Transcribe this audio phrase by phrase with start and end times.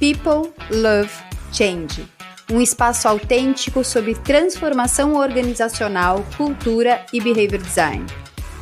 [0.00, 1.10] People Love
[1.52, 2.08] Change
[2.50, 8.04] um espaço autêntico sobre transformação organizacional, cultura e behavior design.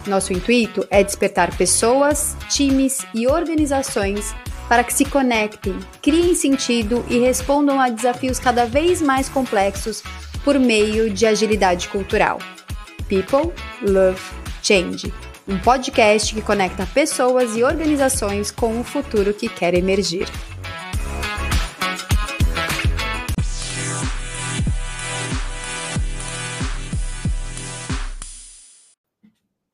[0.06, 4.34] Nosso intuito é despertar pessoas, times e organizações
[4.68, 10.02] para que se conectem, criem sentido e respondam a desafios cada vez mais complexos
[10.44, 12.38] por meio de agilidade cultural.
[13.08, 14.20] People Love
[14.62, 15.10] Change
[15.48, 20.28] um podcast que conecta pessoas e organizações com o futuro que quer emergir.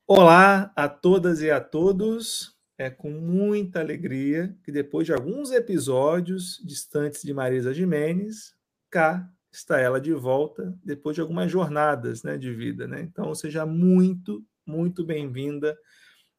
[0.07, 2.55] Olá a todas e a todos.
[2.77, 8.55] É com muita alegria que depois de alguns episódios distantes de Marisa Jimenez,
[8.91, 12.87] cá está ela de volta depois de algumas jornadas né, de vida.
[12.87, 13.01] Né?
[13.01, 15.75] Então, seja muito, muito bem-vinda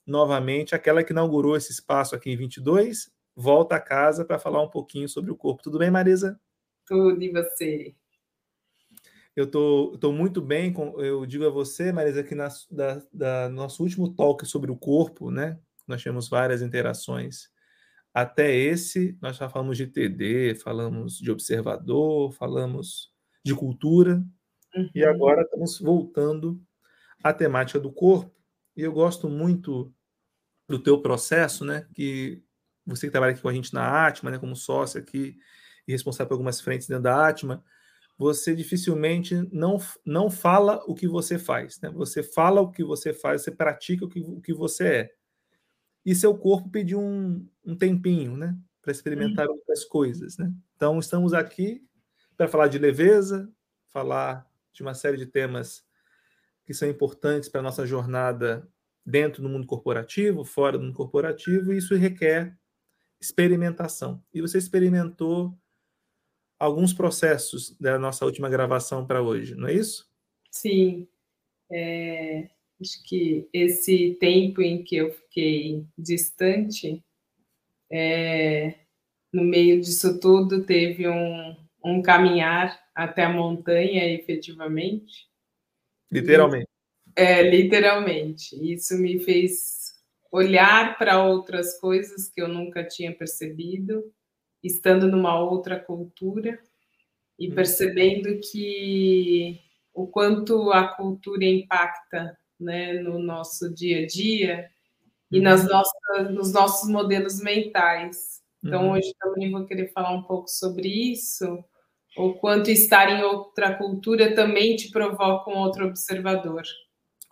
[0.07, 0.73] novamente.
[0.73, 5.09] Aquela que inaugurou esse espaço aqui em 22, volta a casa para falar um pouquinho
[5.09, 5.65] sobre o corpo.
[5.65, 6.39] Tudo bem, Marisa?
[6.87, 7.97] Tudo, e você?
[9.37, 13.49] Eu tô, tô muito bem, com, eu digo a você, Marisa, que na, da, da
[13.51, 15.61] nosso último talk sobre o corpo, né?
[15.87, 17.51] Nós tivemos várias interações.
[18.15, 23.13] Até esse, nós já falamos de TD, falamos de observador, falamos
[23.45, 24.25] de cultura,
[24.75, 24.91] uhum.
[24.95, 26.59] e agora estamos voltando
[27.23, 28.35] à temática do corpo.
[28.75, 29.93] E eu gosto muito
[30.67, 31.87] do teu processo, né?
[31.93, 32.43] Que
[32.87, 34.39] você que trabalha aqui com a gente na Atma, né?
[34.39, 35.37] Como sócio aqui
[35.87, 37.63] e responsável por algumas frentes dentro da Atma,
[38.19, 41.81] você dificilmente não, não fala o que você faz.
[41.81, 41.91] Né?
[41.91, 45.15] Você fala o que você faz, você pratica o que, o que você é.
[46.05, 48.57] E seu corpo pediu um, um tempinho né?
[48.81, 49.55] para experimentar uhum.
[49.55, 50.39] outras coisas.
[50.39, 50.51] Né?
[50.77, 51.85] Então, estamos aqui
[52.37, 53.53] para falar de leveza,
[53.89, 55.85] falar de uma série de temas
[56.65, 58.67] que são importantes para a nossa jornada
[59.05, 62.59] dentro do mundo corporativo, fora do mundo corporativo, e isso requer
[63.21, 64.23] experimentação.
[64.33, 65.57] E você experimentou
[66.59, 70.09] alguns processos da nossa última gravação para hoje, não é isso?
[70.51, 71.07] Sim.
[71.71, 72.49] É,
[72.81, 77.03] acho que esse tempo em que eu fiquei distante,
[77.91, 78.75] é,
[79.33, 85.29] no meio disso tudo, teve um, um caminhar até a montanha, efetivamente.
[86.11, 86.69] Literalmente.
[87.17, 88.73] E, é, literalmente.
[88.73, 89.95] Isso me fez
[90.33, 94.13] olhar para outras coisas que eu nunca tinha percebido
[94.63, 96.59] estando numa outra cultura
[97.39, 97.55] e uhum.
[97.55, 99.61] percebendo que
[99.95, 104.71] o quanto a cultura impacta né, no nosso dia a dia
[105.31, 105.69] e nas uhum.
[105.69, 108.43] nossas, nos nossos modelos mentais.
[108.65, 108.93] Então, uhum.
[108.93, 111.65] hoje também vou querer falar um pouco sobre isso,
[112.17, 116.63] o quanto estar em outra cultura também te provoca um outro observador.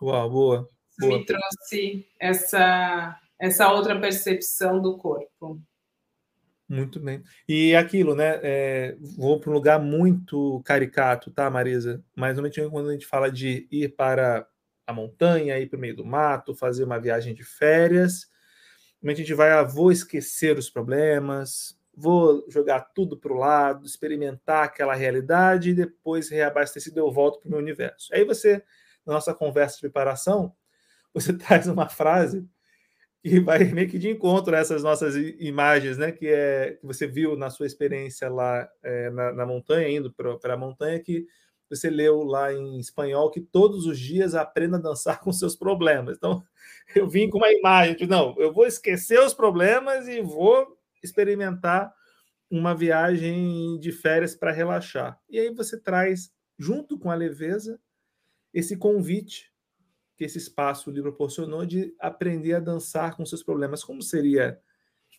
[0.01, 0.69] Uau, boa.
[0.99, 1.17] boa.
[1.17, 5.59] Me trouxe essa, essa outra percepção do corpo.
[6.67, 7.23] Muito bem.
[7.47, 8.39] E aquilo, né?
[8.41, 12.03] É, vou para um lugar muito caricato, tá, Marisa?
[12.15, 14.47] Mas normalmente quando a gente fala de ir para
[14.87, 18.27] a montanha, ir para o meio do mato, fazer uma viagem de férias,
[19.01, 23.85] normalmente a gente vai, ah, vou esquecer os problemas, vou jogar tudo para o lado,
[23.85, 28.09] experimentar aquela realidade e depois reabastecido eu volto para o meu universo.
[28.13, 28.63] Aí você,
[29.05, 30.53] na nossa conversa de preparação,
[31.13, 32.47] você traz uma frase
[33.25, 36.11] que vai meio que de encontro a essas nossas imagens, né?
[36.11, 40.53] Que é que você viu na sua experiência lá é, na, na, montanha, indo para
[40.53, 41.25] a montanha, que
[41.67, 46.17] você leu lá em espanhol que todos os dias aprenda a dançar com seus problemas.
[46.17, 46.43] Então,
[46.95, 51.91] eu vim com uma imagem de não, eu vou esquecer os problemas e vou experimentar
[52.49, 55.19] uma viagem de férias para relaxar.
[55.27, 57.79] E aí você traz, junto com a leveza,
[58.53, 59.51] esse convite
[60.17, 63.83] que esse espaço lhe proporcionou de aprender a dançar com seus problemas.
[63.83, 64.59] Como seria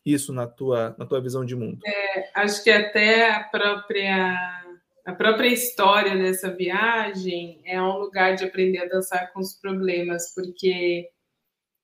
[0.05, 1.81] isso na tua, na tua visão de mundo?
[1.85, 4.65] É, acho que até a própria
[5.07, 10.35] a própria história dessa viagem é um lugar de aprender a dançar com os problemas,
[10.35, 11.09] porque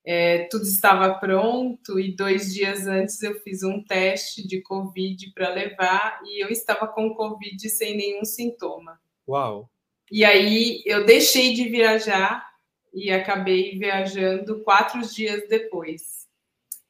[0.05, 5.55] é, tudo estava pronto e dois dias antes eu fiz um teste de Covid para
[5.55, 9.00] levar e eu estava com Covid sem nenhum sintoma.
[9.29, 9.70] Uau!
[10.11, 12.44] E aí eu deixei de viajar
[12.93, 16.23] e acabei viajando quatro dias depois.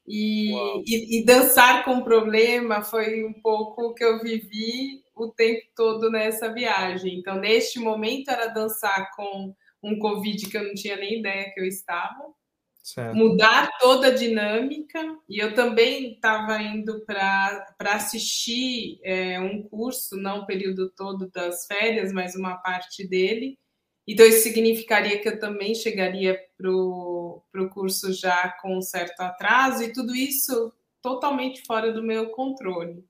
[0.07, 0.53] E,
[0.85, 6.11] e, e, dançar com problema foi um pouco o que eu vivi o tempo todo
[6.11, 7.19] nessa viagem.
[7.19, 11.61] Então, neste momento, era dançar com um Covid que eu não tinha nem ideia que
[11.61, 12.33] eu estava,
[12.83, 13.17] certo.
[13.17, 15.01] mudar toda a dinâmica.
[15.29, 21.65] E eu também estava indo para assistir é, um curso, não o período todo das
[21.67, 23.57] férias, mas uma parte dele
[24.07, 29.83] então, isso significaria que eu também chegaria para o curso já com um certo atraso,
[29.83, 33.05] e tudo isso totalmente fora do meu controle.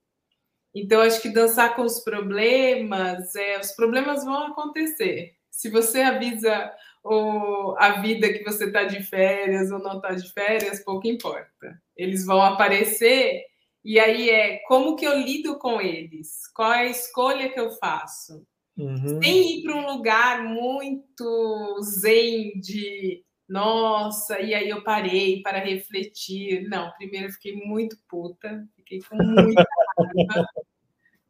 [0.74, 5.34] Então, acho que dançar com os problemas, é, os problemas vão acontecer.
[5.50, 6.72] Se você avisa
[7.02, 11.80] ou a vida que você está de férias ou não está de férias, pouco importa.
[11.96, 13.44] Eles vão aparecer
[13.84, 16.46] e aí é como que eu lido com eles?
[16.54, 18.46] Qual é a escolha que eu faço?
[18.76, 19.20] Uhum.
[19.22, 26.68] Sem ir para um lugar muito zen de nossa, e aí eu parei para refletir.
[26.68, 29.64] Não, primeiro eu fiquei muito puta, fiquei com muita
[29.98, 30.48] raiva,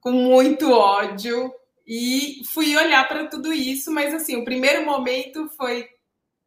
[0.01, 1.53] com muito ódio,
[1.87, 5.89] e fui olhar para tudo isso, mas assim, o primeiro momento foi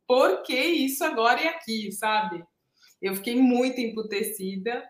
[0.08, 2.44] por que isso agora e aqui, sabe?
[3.02, 4.84] Eu fiquei muito emputecida.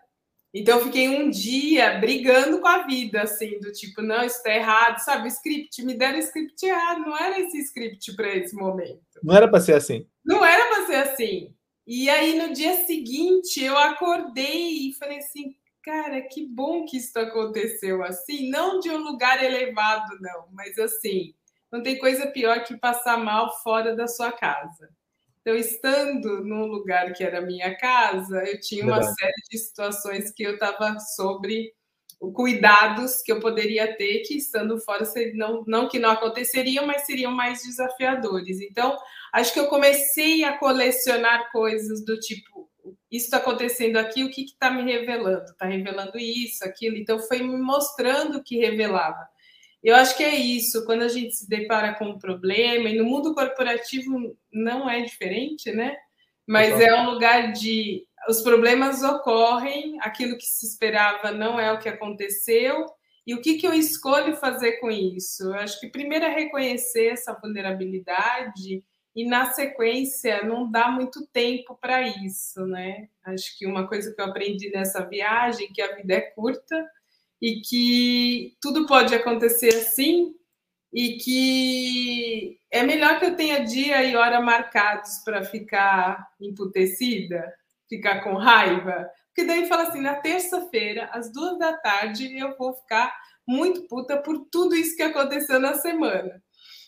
[0.54, 4.54] Então, eu fiquei um dia brigando com a vida, assim, do tipo, não, isso está
[4.54, 5.24] errado, sabe?
[5.24, 9.02] O script, me deram script errado, não era esse script para esse momento.
[9.22, 10.06] Não era para ser assim.
[10.24, 11.54] Não era para ser assim.
[11.86, 15.54] E aí, no dia seguinte, eu acordei e falei assim,
[15.86, 21.32] cara, que bom que isso aconteceu assim, não de um lugar elevado, não, mas assim,
[21.70, 24.90] não tem coisa pior que passar mal fora da sua casa.
[25.46, 29.14] Então, estando num lugar que era minha casa, eu tinha uma Verdade.
[29.20, 31.72] série de situações que eu estava sobre
[32.34, 35.04] cuidados que eu poderia ter que estando fora
[35.34, 38.60] não, não que não aconteceriam, mas seriam mais desafiadores.
[38.60, 38.98] Então,
[39.32, 42.68] acho que eu comecei a colecionar coisas do tipo
[43.10, 45.44] isso está acontecendo aqui, o que está me revelando?
[45.44, 46.96] Está revelando isso, aquilo.
[46.96, 49.28] Então, foi me mostrando o que revelava.
[49.86, 53.04] Eu acho que é isso, quando a gente se depara com um problema, e no
[53.04, 55.96] mundo corporativo não é diferente, né?
[56.44, 58.04] Mas é um lugar de.
[58.28, 62.84] Os problemas ocorrem, aquilo que se esperava não é o que aconteceu,
[63.24, 65.44] e o que, que eu escolho fazer com isso?
[65.44, 68.82] Eu acho que primeiro é reconhecer essa vulnerabilidade
[69.14, 73.08] e na sequência não dá muito tempo para isso, né?
[73.24, 76.84] Acho que uma coisa que eu aprendi nessa viagem que a vida é curta
[77.40, 80.34] e que tudo pode acontecer assim
[80.92, 87.52] e que é melhor que eu tenha dia e hora marcados para ficar emputecida,
[87.88, 92.72] ficar com raiva, porque daí fala assim, na terça-feira, às duas da tarde, eu vou
[92.72, 93.14] ficar
[93.46, 96.42] muito puta por tudo isso que aconteceu na semana.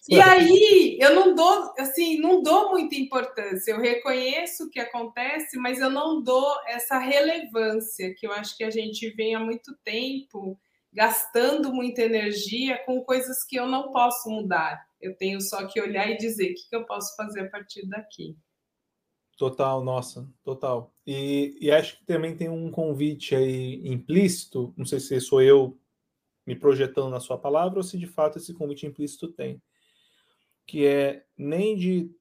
[0.09, 3.73] E aí eu não dou, assim, não dou muita importância.
[3.73, 8.65] Eu reconheço o que acontece, mas eu não dou essa relevância que eu acho que
[8.65, 10.59] a gente vem há muito tempo
[10.91, 14.83] gastando muita energia com coisas que eu não posso mudar.
[14.99, 18.35] Eu tenho só que olhar e dizer o que eu posso fazer a partir daqui.
[19.37, 20.93] Total, nossa, total.
[21.07, 25.79] E, e acho que também tem um convite aí implícito, não sei se sou eu
[26.47, 29.63] me projetando na sua palavra ou se de fato esse convite implícito tem
[30.69, 32.15] que é nem de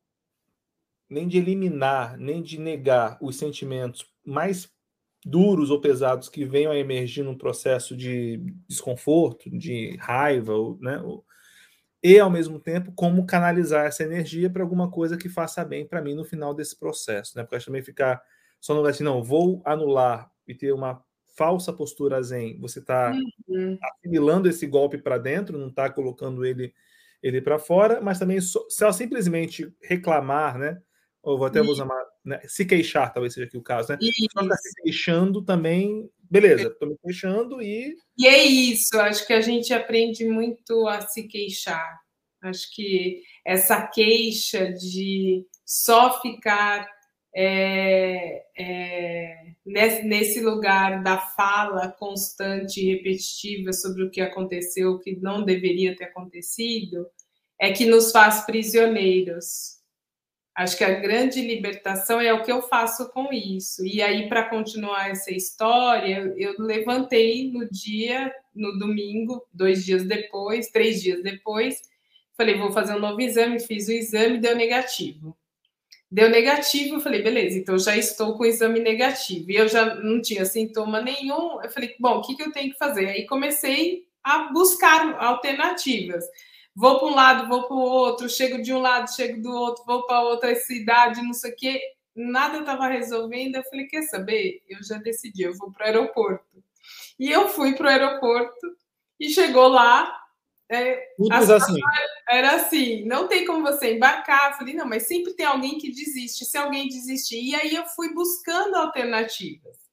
[1.10, 4.70] nem de eliminar, nem de negar os sentimentos mais
[5.24, 11.02] duros ou pesados que venham a emergir num processo de desconforto, de raiva, né?
[12.04, 16.02] e ao mesmo tempo como canalizar essa energia para alguma coisa que faça bem para
[16.02, 17.44] mim no final desse processo, né?
[17.44, 18.22] Porque também ficar
[18.60, 21.04] só no lugar assim, não, vou anular e ter uma
[21.36, 23.12] falsa postura zen, você está
[23.48, 23.78] uhum.
[23.82, 26.74] assimilando esse golpe para dentro, não está colocando ele
[27.28, 30.78] ele para fora, mas também se ela simplesmente reclamar, né?
[31.22, 33.98] Ou vou até usar uma, né, se queixar, talvez seja aqui o caso, né?
[34.32, 37.96] Só está se queixando também, beleza, estou me queixando e.
[38.18, 42.00] E é isso, acho que a gente aprende muito a se queixar.
[42.42, 46.88] Acho que essa queixa de só ficar
[47.36, 55.00] é, é, nesse, nesse lugar da fala constante e repetitiva sobre o que aconteceu, o
[55.00, 57.08] que não deveria ter acontecido,
[57.60, 59.78] é que nos faz prisioneiros.
[60.56, 63.86] Acho que a grande libertação é o que eu faço com isso.
[63.86, 70.70] E aí, para continuar essa história, eu levantei no dia, no domingo, dois dias depois,
[70.70, 71.80] três dias depois,
[72.36, 75.38] falei, vou fazer um novo exame, fiz o exame, deu negativo.
[76.10, 79.52] Deu negativo, falei, beleza, então já estou com o exame negativo.
[79.52, 81.62] E eu já não tinha sintoma nenhum.
[81.62, 83.10] Eu falei, bom, o que, que eu tenho que fazer?
[83.10, 86.26] Aí comecei a buscar alternativas.
[86.78, 89.84] Vou para um lado, vou para o outro, chego de um lado, chego do outro,
[89.84, 91.82] vou para outra cidade, não sei o quê.
[92.16, 93.56] Nada estava resolvendo.
[93.56, 94.62] Eu falei, quer saber?
[94.70, 96.64] Eu já decidi, eu vou para o aeroporto.
[97.18, 98.78] E eu fui para o aeroporto
[99.20, 100.24] e chegou lá,
[100.70, 101.80] é, assim.
[102.30, 104.52] Era assim, não tem como você embarcar.
[104.52, 106.46] Eu falei, não, mas sempre tem alguém que desiste.
[106.46, 109.87] Se alguém desistir, e aí eu fui buscando alternativas.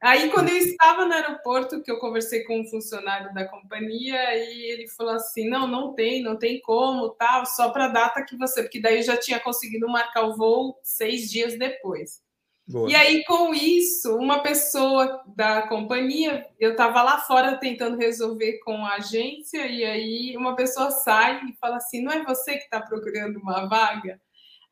[0.00, 4.70] Aí, quando eu estava no aeroporto, que eu conversei com um funcionário da companhia, e
[4.70, 8.36] ele falou assim: não, não tem, não tem como, tal, só para a data que
[8.36, 8.62] você.
[8.62, 12.22] Porque daí eu já tinha conseguido marcar o voo seis dias depois.
[12.68, 12.88] Boa.
[12.88, 18.84] E aí, com isso, uma pessoa da companhia, eu estava lá fora tentando resolver com
[18.84, 22.80] a agência, e aí uma pessoa sai e fala assim: não é você que está
[22.80, 24.20] procurando uma vaga?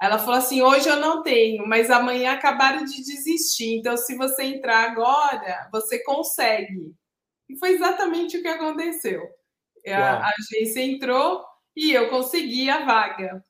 [0.00, 3.76] Ela falou assim: hoje eu não tenho, mas amanhã acabaram de desistir.
[3.76, 6.94] Então, se você entrar agora, você consegue.
[7.48, 9.22] E foi exatamente o que aconteceu.
[9.86, 11.44] A, a agência entrou
[11.76, 13.42] e eu consegui a vaga.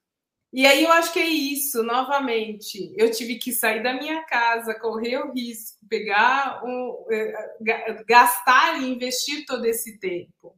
[0.52, 2.94] E aí eu acho que é isso, novamente.
[2.96, 8.90] Eu tive que sair da minha casa, correr o risco, pegar um, eh, gastar e
[8.90, 10.56] investir todo esse tempo.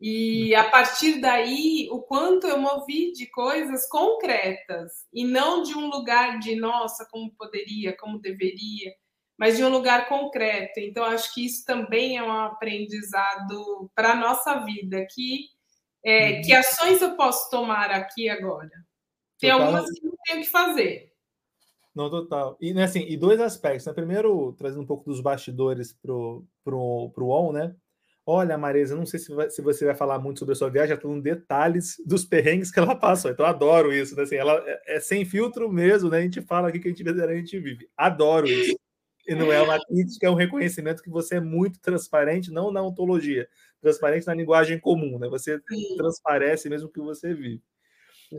[0.00, 5.88] E a partir daí, o quanto eu movi de coisas concretas e não de um
[5.88, 8.92] lugar de nossa, como poderia, como deveria,
[9.36, 10.78] mas de um lugar concreto.
[10.78, 15.04] Então, acho que isso também é um aprendizado para a nossa vida.
[15.12, 15.46] Que,
[16.04, 16.42] é, uhum.
[16.42, 18.70] que ações eu posso tomar aqui agora?
[19.40, 19.66] Tem total.
[19.66, 21.12] algumas que não tenho que fazer.
[21.92, 22.56] Não, total.
[22.60, 23.86] E, né, assim, e dois aspectos.
[23.86, 23.92] Né?
[23.92, 27.74] Primeiro, trazendo um pouco dos bastidores para o pro, pro ON, né?
[28.30, 30.94] Olha, Marisa, não sei se, vai, se, você vai falar muito sobre a sua viagem,
[30.94, 33.30] estou detalhes dos perrengues que ela passou.
[33.30, 34.14] Então, adoro isso.
[34.14, 34.24] Né?
[34.24, 36.18] Assim, ela é, é, sem filtro mesmo, né?
[36.18, 37.88] A gente fala aqui que a gente verdadeiramente vive.
[37.96, 38.78] Adoro isso.
[39.26, 42.82] E não é uma crítica, é um reconhecimento que você é muito transparente, não na
[42.82, 43.48] ontologia,
[43.80, 45.26] transparente na linguagem comum, né?
[45.30, 45.58] Você
[45.96, 47.62] transparece mesmo que você vive.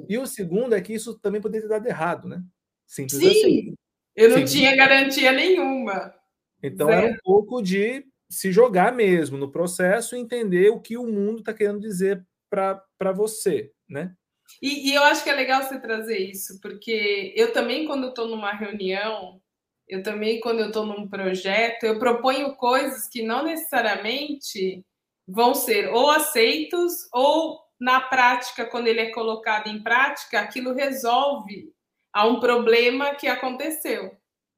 [0.07, 2.43] E o segundo é que isso também poderia ter dado errado, né?
[2.85, 3.73] Simples Sim, assim.
[4.15, 4.59] eu não Sim.
[4.59, 6.13] tinha garantia nenhuma.
[6.61, 7.07] Então Zero.
[7.07, 11.39] era um pouco de se jogar mesmo no processo e entender o que o mundo
[11.39, 14.15] está querendo dizer para você, né?
[14.61, 18.27] E, e, eu acho que é legal você trazer isso, porque eu também, quando estou
[18.27, 19.39] numa reunião,
[19.87, 24.83] eu também, quando eu estou num projeto, eu proponho coisas que não necessariamente
[25.27, 31.71] vão ser ou aceitos ou na prática, quando ele é colocado em prática, aquilo resolve
[32.11, 34.17] a um problema que aconteceu.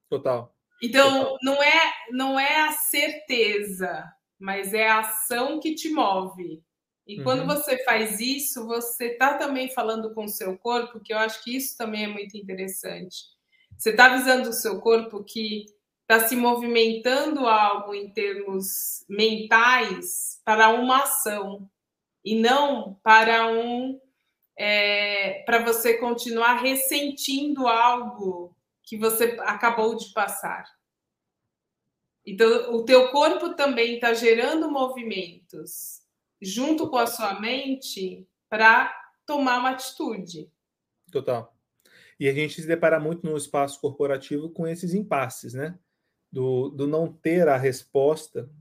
[0.10, 0.54] Total.
[0.82, 4.04] Então, não é, não é a certeza,
[4.40, 6.64] mas é a ação que te move.
[7.06, 7.24] E uhum.
[7.24, 11.44] quando você faz isso, você está também falando com o seu corpo, que eu acho
[11.44, 13.26] que isso também é muito interessante.
[13.78, 15.66] Você está avisando o seu corpo que
[16.02, 21.70] está se movimentando algo em termos mentais para uma ação
[22.24, 24.00] e não para um
[24.58, 28.56] é, para você continuar ressentindo algo
[28.92, 30.66] que você acabou de passar.
[32.26, 36.02] Então, o teu corpo também está gerando movimentos
[36.42, 38.94] junto com a sua mente para
[39.26, 40.52] tomar uma atitude.
[41.10, 41.56] Total.
[42.20, 45.80] E a gente se depara muito no espaço corporativo com esses impasses, né?
[46.30, 48.52] Do, do não ter a resposta,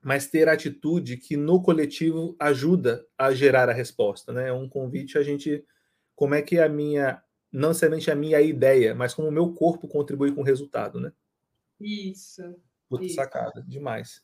[0.00, 4.50] mas ter a atitude que no coletivo ajuda a gerar a resposta, né?
[4.50, 5.66] É um convite a gente,
[6.14, 7.20] como é que a minha
[7.54, 11.12] não necessariamente a minha ideia, mas como o meu corpo contribui com o resultado, né?
[11.80, 12.42] Isso.
[12.88, 13.14] Puta isso.
[13.14, 14.22] sacada, demais.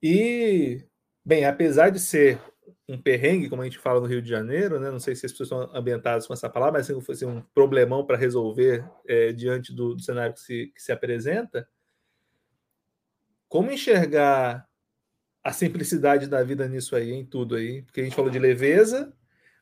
[0.00, 0.84] E,
[1.24, 2.40] bem, apesar de ser
[2.88, 4.92] um perrengue, como a gente fala no Rio de Janeiro, né?
[4.92, 8.06] Não sei se as pessoas estão ambientadas com essa palavra, mas se fosse um problemão
[8.06, 11.68] para resolver é, diante do, do cenário que se, que se apresenta,
[13.48, 14.68] como enxergar
[15.42, 17.82] a simplicidade da vida nisso aí, em tudo aí?
[17.82, 19.12] Porque a gente falou de leveza,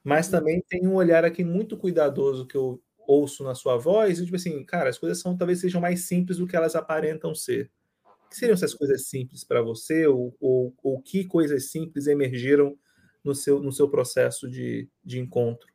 [0.05, 0.33] mas uhum.
[0.33, 4.37] também tem um olhar aqui muito cuidadoso que eu ouço na sua voz, e tipo
[4.37, 7.71] assim, cara, as coisas são talvez sejam mais simples do que elas aparentam ser.
[8.05, 12.77] O que seriam essas coisas simples para você, ou, ou, ou, que coisas simples emergiram
[13.23, 15.67] no seu, no seu processo de, de encontro?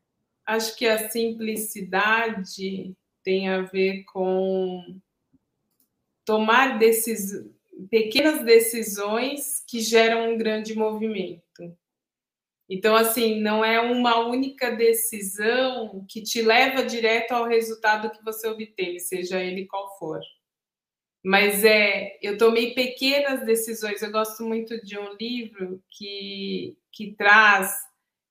[0.46, 5.00] Acho que a simplicidade tem a ver com
[6.24, 7.32] tomar desses
[7.88, 11.42] pequenas decisões que geram um grande movimento.
[12.70, 18.46] Então, assim, não é uma única decisão que te leva direto ao resultado que você
[18.46, 20.20] obteve, seja ele qual for.
[21.22, 24.00] Mas é, eu tomei pequenas decisões.
[24.00, 27.74] Eu gosto muito de um livro que, que traz,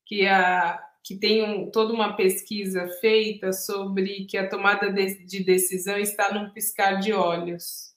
[0.06, 5.44] que, a, que tem um, toda uma pesquisa feita sobre que a tomada de, de
[5.44, 7.89] decisão está num piscar de olhos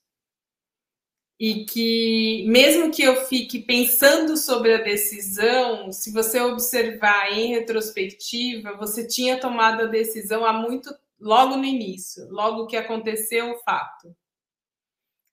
[1.43, 8.77] e que, mesmo que eu fique pensando sobre a decisão, se você observar em retrospectiva,
[8.77, 14.15] você tinha tomado a decisão há muito, logo no início, logo que aconteceu o fato.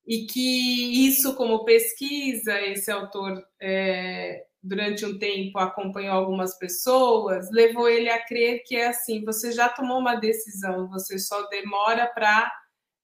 [0.03, 7.87] E que isso, como pesquisa, esse autor, é, durante um tempo, acompanhou algumas pessoas, levou
[7.87, 12.51] ele a crer que é assim: você já tomou uma decisão, você só demora para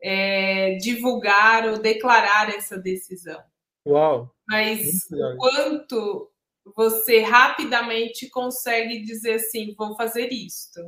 [0.01, 3.41] é, divulgar ou declarar essa decisão.
[3.87, 4.33] Uau!
[4.47, 6.31] Mas o quanto
[6.75, 10.79] você rapidamente consegue dizer assim, vou fazer isto.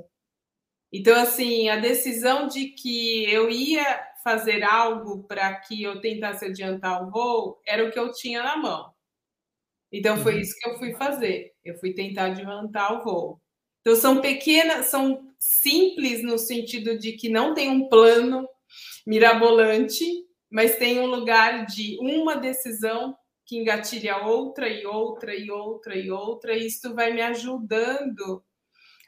[0.92, 7.02] Então, assim, a decisão de que eu ia fazer algo para que eu tentasse adiantar
[7.02, 8.94] o voo, era o que eu tinha na mão.
[9.90, 10.40] Então foi uhum.
[10.40, 11.54] isso que eu fui fazer.
[11.64, 13.42] Eu fui tentar adiantar o voo.
[13.80, 18.46] Então são pequenas, são simples no sentido de que não tem um plano
[19.06, 20.06] mirabolante,
[20.50, 26.12] mas tem um lugar de uma decisão que engatilha outra e outra e outra e
[26.12, 28.44] outra, e isso vai me ajudando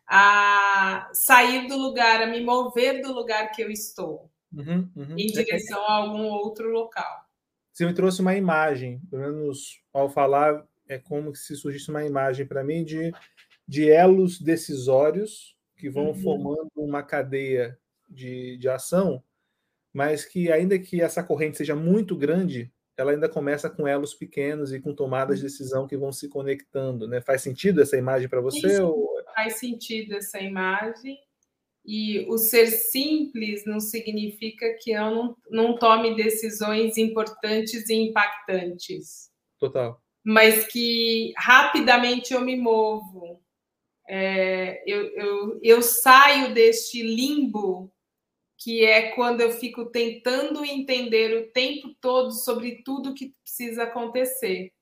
[0.07, 5.15] a sair do lugar, a me mover do lugar que eu estou, uhum, uhum.
[5.17, 7.25] em direção a algum outro local.
[7.71, 12.45] Você me trouxe uma imagem, pelo menos ao falar, é como se surgisse uma imagem
[12.45, 13.11] para mim de,
[13.67, 16.15] de elos decisórios que vão uhum.
[16.15, 17.77] formando uma cadeia
[18.09, 19.23] de, de ação,
[19.93, 24.73] mas que, ainda que essa corrente seja muito grande, ela ainda começa com elos pequenos
[24.73, 27.21] e com tomadas de decisão que vão se conectando, né?
[27.21, 28.75] Faz sentido essa imagem para você?
[28.75, 29.09] Sim, ou...
[29.33, 31.17] Faz sentido essa imagem.
[31.85, 39.29] E o ser simples não significa que eu não, não tome decisões importantes e impactantes.
[39.57, 39.99] Total.
[40.23, 43.41] Mas que rapidamente eu me movo.
[44.07, 47.91] É, eu, eu, eu saio deste limbo
[48.59, 54.73] que é quando eu fico tentando entender o tempo todo sobre tudo que precisa acontecer.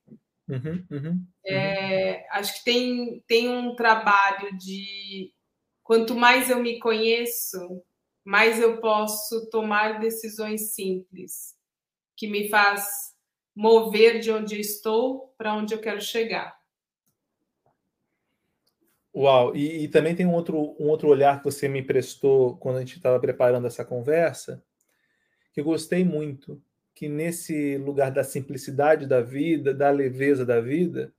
[0.48, 1.26] Uhum, uhum, uhum.
[1.46, 5.32] É, acho que tem, tem um trabalho de
[5.84, 7.82] quanto mais eu me conheço,
[8.24, 11.54] mais eu posso tomar decisões simples,
[12.16, 13.14] que me faz
[13.54, 16.57] mover de onde eu estou para onde eu quero chegar.
[19.18, 19.56] Uau!
[19.56, 22.80] E, e, também tem um outro, um outro olhar que você me prestou quando a
[22.80, 24.62] gente estava preparando essa conversa,
[25.52, 26.62] que eu gostei muito,
[26.94, 31.12] que nesse lugar da simplicidade da vida, da leveza da vida,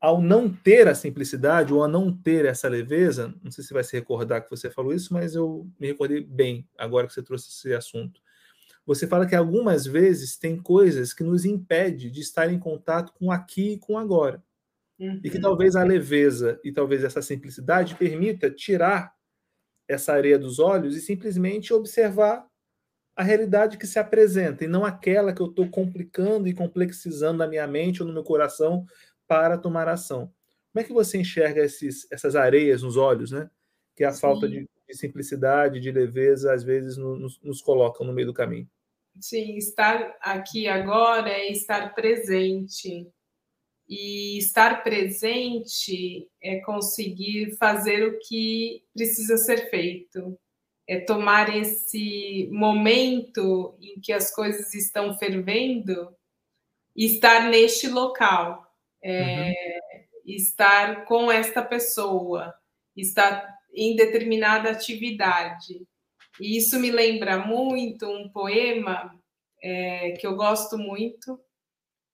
[0.00, 3.84] ao não ter a simplicidade ou a não ter essa leveza, não sei se vai
[3.84, 7.48] se recordar que você falou isso, mas eu me recordei bem agora que você trouxe
[7.50, 8.20] esse assunto.
[8.84, 13.30] Você fala que algumas vezes tem coisas que nos impede de estar em contato com
[13.30, 14.42] aqui e com agora.
[14.98, 15.20] Uhum.
[15.22, 19.14] E que talvez a leveza e talvez essa simplicidade permita tirar
[19.86, 22.46] essa areia dos olhos e simplesmente observar
[23.14, 27.46] a realidade que se apresenta e não aquela que eu estou complicando e complexizando na
[27.46, 28.84] minha mente ou no meu coração
[29.26, 30.32] para tomar ação.
[30.72, 33.50] Como é que você enxerga esses, essas areias nos olhos, né?
[33.96, 34.20] Que a Sim.
[34.20, 38.68] falta de, de, simplicidade, de leveza, às vezes nos, nos colocam no meio do caminho.
[39.18, 43.10] Sim, estar aqui agora é estar presente.
[43.88, 50.36] E estar presente é conseguir fazer o que precisa ser feito,
[50.88, 56.14] é tomar esse momento em que as coisas estão fervendo
[56.96, 58.66] e estar neste local,
[59.02, 59.54] é, uhum.
[60.24, 62.54] estar com esta pessoa,
[62.96, 65.86] estar em determinada atividade.
[66.40, 69.14] E isso me lembra muito um poema
[69.62, 71.38] é, que eu gosto muito,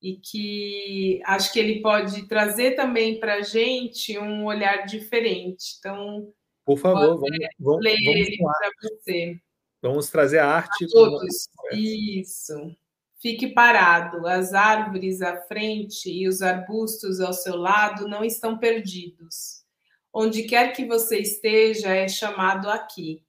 [0.03, 5.77] e que acho que ele pode trazer também para a gente um olhar diferente.
[5.79, 6.29] Então,
[6.65, 9.39] por favor, vamos, vamos, ler vamos ele para você.
[9.81, 10.83] Vamos trazer a arte.
[10.83, 11.47] A todos.
[11.71, 12.75] Isso.
[13.21, 14.27] Fique parado.
[14.27, 19.63] As árvores à frente e os arbustos ao seu lado não estão perdidos.
[20.11, 23.23] Onde quer que você esteja, é chamado aqui.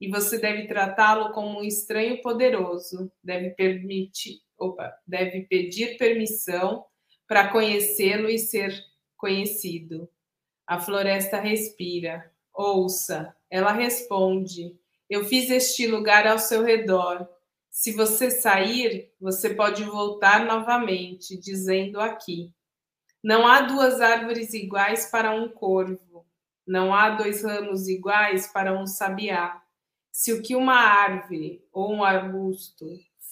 [0.00, 3.10] E você deve tratá-lo como um estranho poderoso.
[3.22, 6.84] Deve permitir, opa, deve pedir permissão
[7.26, 8.72] para conhecê-lo e ser
[9.16, 10.08] conhecido.
[10.66, 17.28] A floresta respira, ouça, ela responde: Eu fiz este lugar ao seu redor.
[17.70, 22.52] Se você sair, você pode voltar novamente, dizendo aqui.
[23.22, 26.26] Não há duas árvores iguais para um corvo,
[26.66, 29.62] não há dois ramos iguais para um sabiá.
[30.10, 32.86] Se o que uma árvore ou um arbusto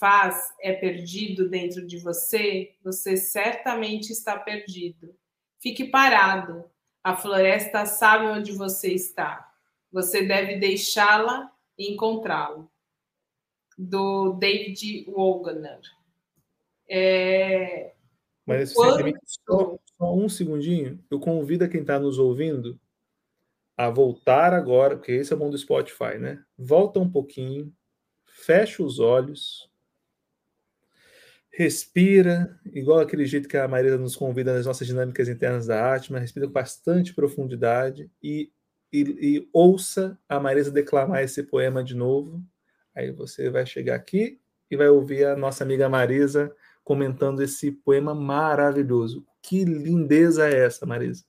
[0.04, 5.16] faz é perdido dentro de você, você certamente está perdido.
[5.58, 6.62] Fique parado.
[7.02, 9.50] A floresta sabe onde você está.
[9.90, 12.70] Você deve deixá-la e encontrá-lo.
[13.78, 15.80] Do David Wagner.
[16.86, 17.94] É...
[18.44, 21.02] Mas você só, só um segundinho.
[21.10, 22.78] Eu convido a quem está nos ouvindo
[23.74, 26.44] a voltar agora, porque esse é o bom do Spotify, né?
[26.58, 27.74] Volta um pouquinho,
[28.26, 29.72] fecha os olhos
[31.56, 36.18] respira, igual aquele jeito que a Marisa nos convida nas nossas dinâmicas internas da Atma,
[36.18, 38.50] respira com bastante profundidade e,
[38.92, 42.42] e, e ouça a Marisa declamar esse poema de novo.
[42.92, 48.14] Aí você vai chegar aqui e vai ouvir a nossa amiga Marisa comentando esse poema
[48.14, 49.24] maravilhoso.
[49.40, 51.24] Que lindeza é essa, Marisa?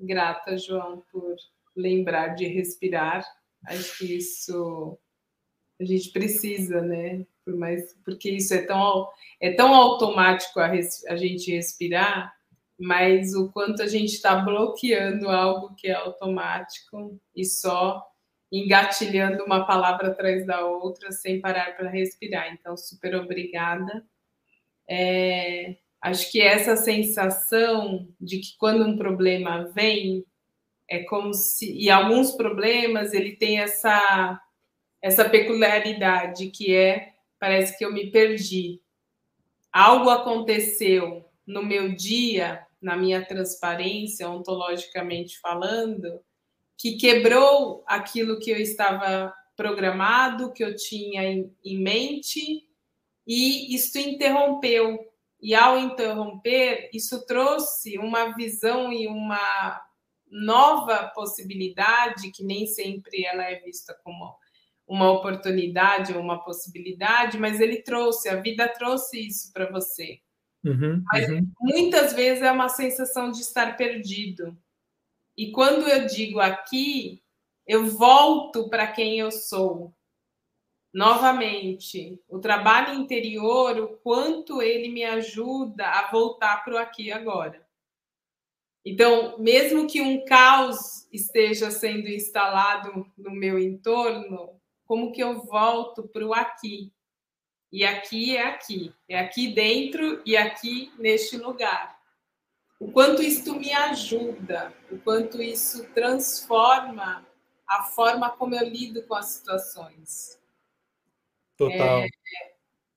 [0.00, 1.36] Grata, João, por
[1.76, 3.26] lembrar de respirar.
[3.66, 4.98] Acho que isso
[5.78, 7.26] A gente precisa, né?
[7.48, 9.08] Por mais, porque isso é tão,
[9.40, 12.30] é tão automático a, res, a gente respirar,
[12.78, 18.06] mas o quanto a gente está bloqueando algo que é automático e só
[18.52, 22.52] engatilhando uma palavra atrás da outra sem parar para respirar.
[22.52, 24.04] Então, super obrigada.
[24.86, 30.22] É, acho que essa sensação de que quando um problema vem,
[30.86, 31.74] é como se.
[31.78, 34.38] E alguns problemas ele tem essa,
[35.00, 38.80] essa peculiaridade que é parece que eu me perdi.
[39.72, 46.20] Algo aconteceu no meu dia, na minha transparência, ontologicamente falando,
[46.76, 52.68] que quebrou aquilo que eu estava programado, que eu tinha em, em mente,
[53.26, 54.98] e isso interrompeu.
[55.40, 59.80] E ao interromper, isso trouxe uma visão e uma
[60.30, 64.36] nova possibilidade, que nem sempre ela é vista como
[64.88, 70.20] uma oportunidade ou uma possibilidade, mas ele trouxe, a vida trouxe isso para você.
[70.64, 71.46] Uhum, mas uhum.
[71.60, 74.56] muitas vezes é uma sensação de estar perdido.
[75.36, 77.22] E quando eu digo aqui,
[77.66, 79.94] eu volto para quem eu sou.
[80.92, 87.12] Novamente, o trabalho interior, o quanto ele me ajuda a voltar para o aqui e
[87.12, 87.64] agora.
[88.84, 94.57] Então, mesmo que um caos esteja sendo instalado no meu entorno,
[94.88, 96.92] como que eu volto para o aqui?
[97.70, 101.98] E aqui é aqui, é aqui dentro e aqui neste lugar
[102.80, 107.26] o quanto isso me ajuda, o quanto isso transforma
[107.66, 110.38] a forma como eu lido com as situações.
[111.56, 112.02] Total.
[112.02, 112.08] É,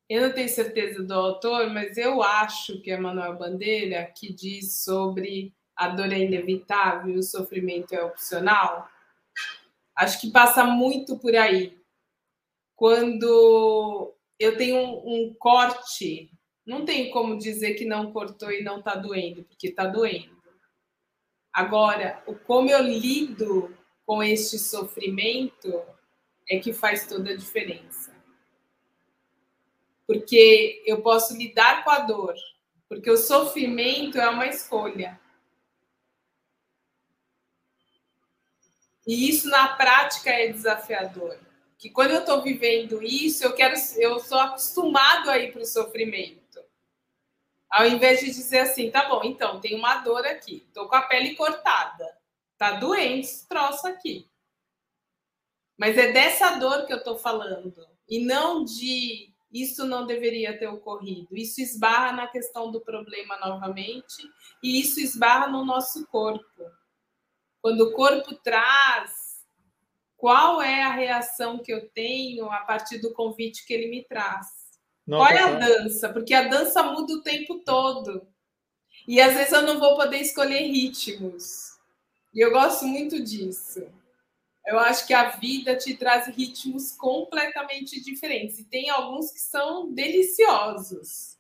[0.08, 4.84] eu não tenho certeza do autor, mas eu acho que é Manuel Bandeira que diz
[4.84, 8.88] sobre a dor é inevitável, o sofrimento é opcional.
[9.96, 11.81] Acho que passa muito por aí.
[12.82, 16.32] Quando eu tenho um, um corte
[16.66, 20.36] não tem como dizer que não cortou e não está doendo, porque está doendo.
[21.54, 23.72] Agora, o como eu lido
[24.04, 25.72] com este sofrimento
[26.50, 28.16] é que faz toda a diferença.
[30.08, 32.34] Porque eu posso lidar com a dor,
[32.90, 35.22] porque o sofrimento é uma escolha.
[39.06, 41.51] E isso na prática é desafiador.
[41.82, 45.66] Que quando eu estou vivendo isso, eu quero, eu sou acostumado a ir para o
[45.66, 46.64] sofrimento.
[47.68, 51.02] Ao invés de dizer assim, tá bom, então tem uma dor aqui, tô com a
[51.02, 52.16] pele cortada,
[52.56, 54.30] tá doente esse troço aqui.
[55.76, 60.68] Mas é dessa dor que eu tô falando, e não de isso não deveria ter
[60.68, 61.36] ocorrido.
[61.36, 64.22] Isso esbarra na questão do problema novamente,
[64.62, 66.64] e isso esbarra no nosso corpo.
[67.60, 69.31] Quando o corpo traz,
[70.22, 74.46] qual é a reação que eu tenho a partir do convite que ele me traz?
[75.06, 76.10] Não, Qual é a dança?
[76.10, 78.28] Porque a dança muda o tempo todo.
[79.08, 81.72] E às vezes eu não vou poder escolher ritmos.
[82.32, 83.84] E eu gosto muito disso.
[84.64, 88.60] Eu acho que a vida te traz ritmos completamente diferentes.
[88.60, 91.40] E tem alguns que são deliciosos.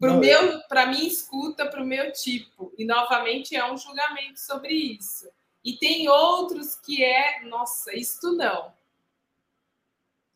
[0.00, 2.72] Para meu, para mim escuta, para o meu tipo.
[2.78, 5.28] E novamente é um julgamento sobre isso.
[5.66, 8.72] E tem outros que é, nossa, isto não.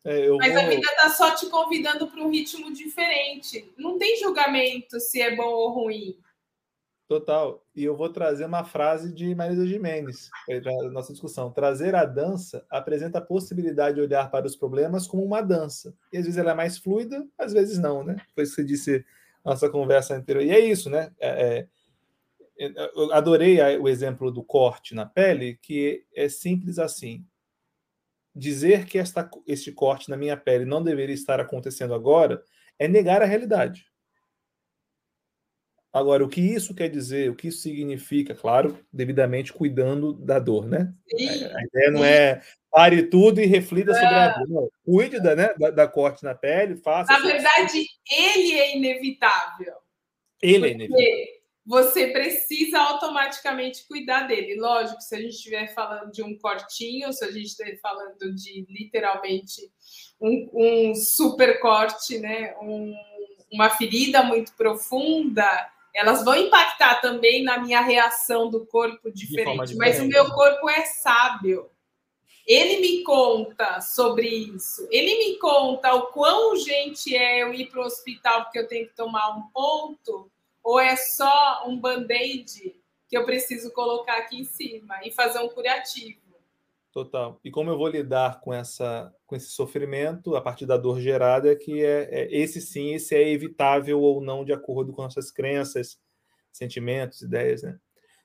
[0.03, 0.61] É, Mas vou...
[0.61, 3.71] a vida está só te convidando para um ritmo diferente.
[3.77, 6.17] Não tem julgamento se é bom ou ruim.
[7.07, 7.63] Total.
[7.73, 11.49] E eu vou trazer uma frase de Marisa Jimenez para a nossa discussão.
[11.49, 15.95] Trazer a dança apresenta a possibilidade de olhar para os problemas como uma dança.
[16.11, 18.17] E às vezes ela é mais fluida, às vezes não, né?
[18.35, 19.05] Foi isso que você disse
[19.45, 20.43] na nossa conversa anterior.
[20.43, 21.13] E é isso, né?
[21.19, 21.67] É, é,
[22.61, 27.25] eu adorei o exemplo do corte na pele, que é simples assim
[28.35, 32.41] dizer que esta, este corte na minha pele não deveria estar acontecendo agora
[32.79, 33.85] é negar a realidade.
[35.93, 40.65] Agora, o que isso quer dizer, o que isso significa, claro, devidamente cuidando da dor,
[40.65, 40.93] né?
[41.09, 43.95] Sim, a ideia não é pare tudo e reflita é.
[43.95, 44.47] sobre a dor.
[44.47, 47.11] Não, cuide da, né, da, da, corte na pele, faça.
[47.11, 49.73] Na verdade, ele é inevitável.
[50.41, 51.40] Ele é inevitável
[51.71, 54.59] você precisa automaticamente cuidar dele.
[54.59, 58.65] Lógico, se a gente estiver falando de um cortinho, se a gente estiver falando de
[58.69, 59.71] literalmente
[60.19, 62.53] um, um super corte, né?
[62.61, 62.93] Um,
[63.49, 65.47] uma ferida muito profunda,
[65.95, 69.73] elas vão impactar também na minha reação do corpo diferente.
[69.75, 71.69] Mas o meu corpo é sábio.
[72.45, 74.85] Ele me conta sobre isso.
[74.91, 78.89] Ele me conta o quão urgente é eu ir para o hospital porque eu tenho
[78.89, 80.29] que tomar um ponto
[80.63, 82.75] ou é só um band-aid
[83.07, 86.21] que eu preciso colocar aqui em cima e fazer um curativo?
[86.91, 87.39] Total.
[87.43, 91.49] E como eu vou lidar com essa com esse sofrimento a partir da dor gerada
[91.49, 95.31] é que é, é, esse sim, esse é evitável ou não de acordo com nossas
[95.31, 95.97] crenças,
[96.51, 97.79] sentimentos, ideias, né?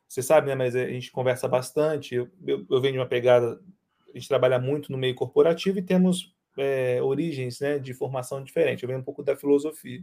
[0.09, 0.55] Você sabe, né?
[0.57, 2.15] Mas a gente conversa bastante.
[2.15, 3.61] Eu, eu, venho de uma pegada,
[4.09, 8.83] a gente trabalha muito no meio corporativo e temos é, origens, né, de formação diferente.
[8.83, 10.03] Eu venho um pouco da filosofia.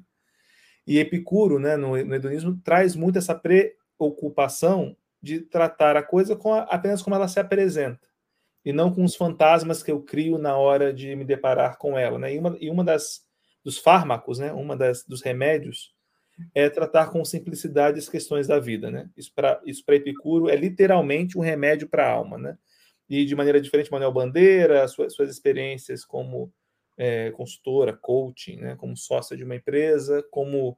[0.86, 6.54] E Epicuro, né, no, no hedonismo, traz muito essa preocupação de tratar a coisa com
[6.54, 8.08] a, apenas como ela se apresenta
[8.66, 12.18] e não com os fantasmas que eu crio na hora de me deparar com ela,
[12.18, 12.34] né?
[12.34, 13.22] E uma, e uma das
[13.64, 14.52] dos fármacos, né?
[14.52, 15.94] Uma das dos remédios
[16.54, 19.10] é tratar com simplicidade as questões da vida, né?
[19.16, 22.58] Isso para isso para Epicuro é literalmente um remédio para a alma, né?
[23.10, 26.52] E de maneira diferente, Manuel Bandeira, suas, suas experiências como
[26.98, 28.76] é, consultora, coaching, né?
[28.76, 30.78] Como sócia de uma empresa, como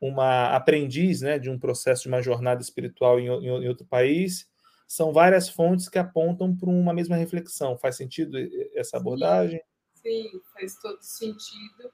[0.00, 1.38] uma aprendiz, né?
[1.38, 4.50] De um processo de uma jornada espiritual em, em, em outro país
[4.92, 7.78] são várias fontes que apontam para uma mesma reflexão.
[7.78, 8.36] Faz sentido
[8.74, 9.62] essa abordagem?
[9.94, 11.90] Sim, sim faz todo sentido.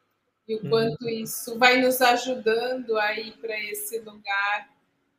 [0.48, 1.09] E o quanto hum.
[1.09, 4.68] isso vai nos ajudando a ir para esse lugar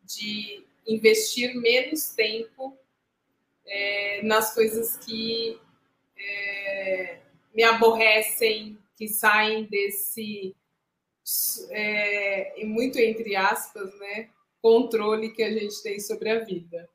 [0.03, 2.77] de investir menos tempo
[3.65, 5.57] é, nas coisas que
[6.17, 7.19] é,
[7.53, 10.55] me aborrecem, que saem desse,
[11.69, 14.29] é, muito entre aspas, né,
[14.61, 16.89] controle que a gente tem sobre a vida.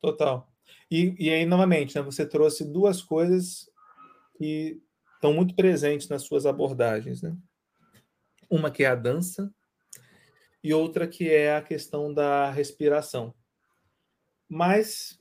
[0.00, 0.48] Total.
[0.90, 3.68] E, e aí, novamente, né, você trouxe duas coisas
[4.36, 4.80] que
[5.14, 7.22] estão muito presentes nas suas abordagens.
[7.22, 7.36] Né?
[8.48, 9.52] Uma que é a dança
[10.62, 13.34] e outra que é a questão da respiração.
[14.48, 15.18] Mas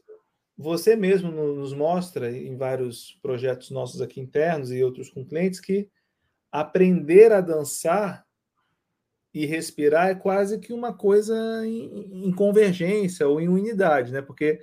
[0.57, 5.89] você mesmo nos mostra em vários projetos nossos aqui internos e outros com clientes que
[6.51, 8.25] aprender a dançar
[9.33, 14.21] e respirar é quase que uma coisa em, em, convergência ou em unidade, né?
[14.21, 14.61] Porque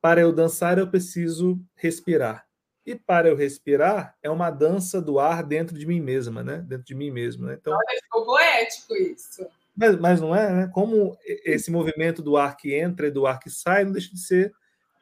[0.00, 2.46] para eu dançar eu preciso respirar.
[2.86, 6.58] E para eu respirar é uma dança do ar dentro de mim mesma, né?
[6.58, 7.56] Dentro de mim mesmo, né?
[7.60, 9.44] Então, Olha, ficou poético isso.
[9.76, 10.70] Mas, mas não é, né?
[10.72, 14.20] Como esse movimento do ar que entra e do ar que sai não deixa de
[14.20, 14.54] ser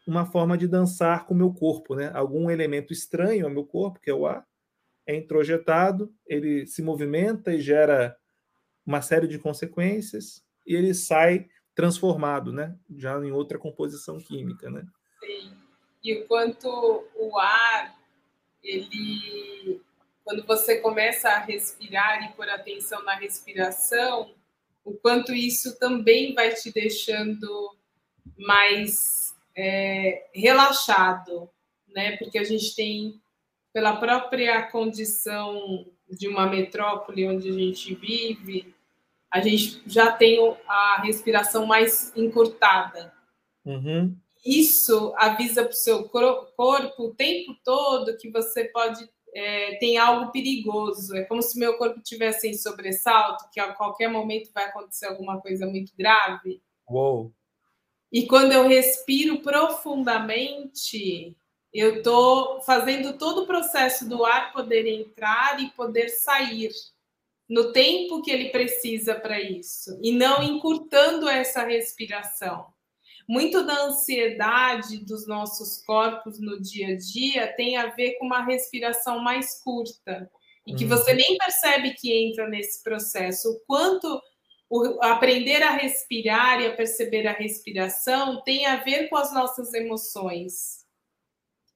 [0.06, 2.10] uma forma de dançar com o meu corpo, né?
[2.14, 4.46] Algum elemento estranho ao meu corpo, que é o ar,
[5.06, 8.16] é introjetado, ele se movimenta e gera
[8.84, 12.76] uma série de consequências e ele sai transformado, né?
[12.96, 14.84] Já em outra composição química, né?
[15.20, 15.52] Sim.
[16.02, 16.68] E o quanto
[17.14, 17.96] o ar,
[18.62, 19.80] ele,
[20.24, 24.34] quando você começa a respirar e pôr atenção na respiração,
[24.84, 27.76] o quanto isso também vai te deixando
[28.36, 29.21] mais
[29.56, 31.50] é, relaxado,
[31.88, 32.16] né?
[32.16, 33.20] Porque a gente tem,
[33.72, 38.74] pela própria condição de uma metrópole onde a gente vive,
[39.30, 40.38] a gente já tem
[40.68, 43.12] a respiração mais encurtada.
[43.64, 44.14] Uhum.
[44.44, 50.30] Isso avisa para o seu corpo o tempo todo que você pode é, tem algo
[50.30, 51.16] perigoso.
[51.16, 55.40] É como se meu corpo tivesse em sobressalto, que a qualquer momento vai acontecer alguma
[55.40, 56.60] coisa muito grave.
[56.88, 57.32] Uou.
[58.12, 61.34] E quando eu respiro profundamente,
[61.72, 66.70] eu estou fazendo todo o processo do ar poder entrar e poder sair
[67.48, 72.66] no tempo que ele precisa para isso e não encurtando essa respiração.
[73.26, 78.44] Muito da ansiedade dos nossos corpos no dia a dia tem a ver com uma
[78.44, 80.30] respiração mais curta
[80.66, 80.90] e que uhum.
[80.90, 83.50] você nem percebe que entra nesse processo.
[83.50, 84.20] O quanto
[84.74, 89.74] o aprender a respirar e a perceber a respiração tem a ver com as nossas
[89.74, 90.82] emoções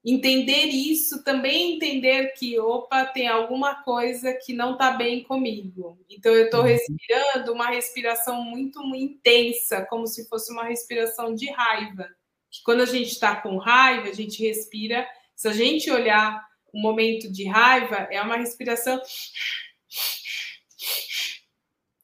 [0.09, 5.99] entender isso, também entender que, opa, tem alguma coisa que não está bem comigo.
[6.09, 6.67] Então, eu estou uhum.
[6.67, 12.09] respirando uma respiração muito, muito intensa, como se fosse uma respiração de raiva.
[12.49, 15.05] Que quando a gente está com raiva, a gente respira.
[15.35, 16.41] Se a gente olhar
[16.73, 19.03] um momento de raiva, é uma respiração.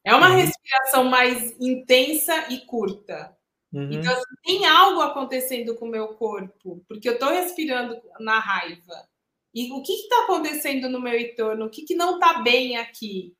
[0.03, 0.35] É uma uhum.
[0.73, 3.35] Respiração mais intensa e curta.
[3.71, 3.91] Uhum.
[3.91, 9.07] Então, assim, tem algo acontecendo com o meu corpo, porque eu estou respirando na raiva.
[9.53, 11.65] E o que está acontecendo no meu entorno?
[11.65, 13.35] O que, que não está bem aqui?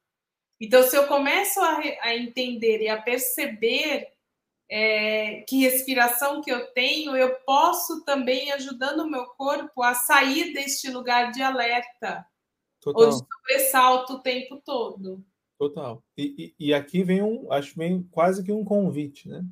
[0.60, 4.08] Então, se eu começo a, a entender e a perceber
[4.70, 10.54] é, que respiração que eu tenho, eu posso também ajudando o meu corpo a sair
[10.54, 12.26] deste lugar de alerta
[12.80, 13.04] Total.
[13.04, 15.24] ou de sobressalto o tempo todo.
[15.58, 16.04] Total.
[16.18, 19.46] E, e, e aqui vem um, acho vem quase que um convite, né?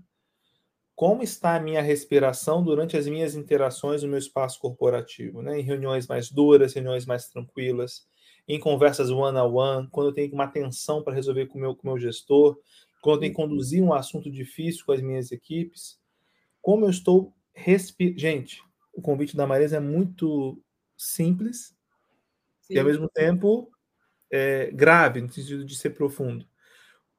[1.01, 5.59] como está a minha respiração durante as minhas interações no meu espaço corporativo, né?
[5.59, 8.05] Em reuniões mais duras, reuniões mais tranquilas,
[8.47, 11.75] em conversas one on one, quando eu tenho uma atenção para resolver com o meu,
[11.75, 12.55] com meu gestor,
[13.01, 15.99] quando eu tenho que conduzir um assunto difícil com as minhas equipes,
[16.61, 18.19] como eu estou respirando.
[18.19, 18.61] Gente,
[18.93, 20.61] o convite da Marisa é muito
[20.95, 21.75] simples
[22.61, 22.75] Sim.
[22.75, 23.71] e, ao mesmo tempo,
[24.31, 26.47] é, grave, no sentido de ser profundo.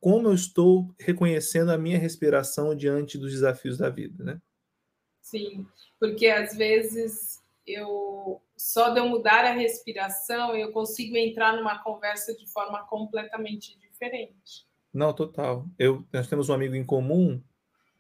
[0.01, 4.41] Como eu estou reconhecendo a minha respiração diante dos desafios da vida, né?
[5.21, 5.67] Sim,
[6.01, 12.35] porque às vezes eu só de eu mudar a respiração eu consigo entrar numa conversa
[12.35, 14.67] de forma completamente diferente.
[14.93, 15.67] Não, total.
[15.79, 17.41] Eu, nós temos um amigo em comum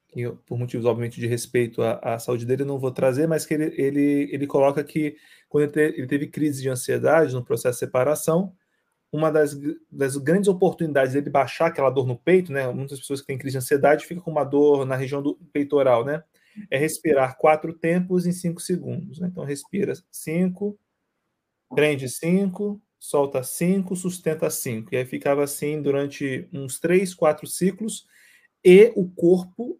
[0.08, 3.46] que eu, por motivos, obviamente, de respeito à, à, saúde dele, não vou trazer, mas
[3.46, 5.16] que ele, ele, ele coloca que
[5.48, 8.54] quando ele, te, ele teve crise de ansiedade no processo de separação,
[9.12, 9.54] uma das,
[9.90, 12.66] das grandes oportunidades dele baixar aquela dor no peito, né?
[12.72, 16.02] Muitas pessoas que têm crise de ansiedade ficam com uma dor na região do peitoral,
[16.02, 16.24] né?
[16.70, 19.20] É respirar quatro tempos em cinco segundos.
[19.20, 19.28] Né?
[19.30, 20.78] Então, respira cinco,
[21.74, 24.94] prende cinco, solta cinco, sustenta cinco.
[24.94, 28.06] E aí ficava assim durante uns três, quatro ciclos,
[28.64, 29.78] e o corpo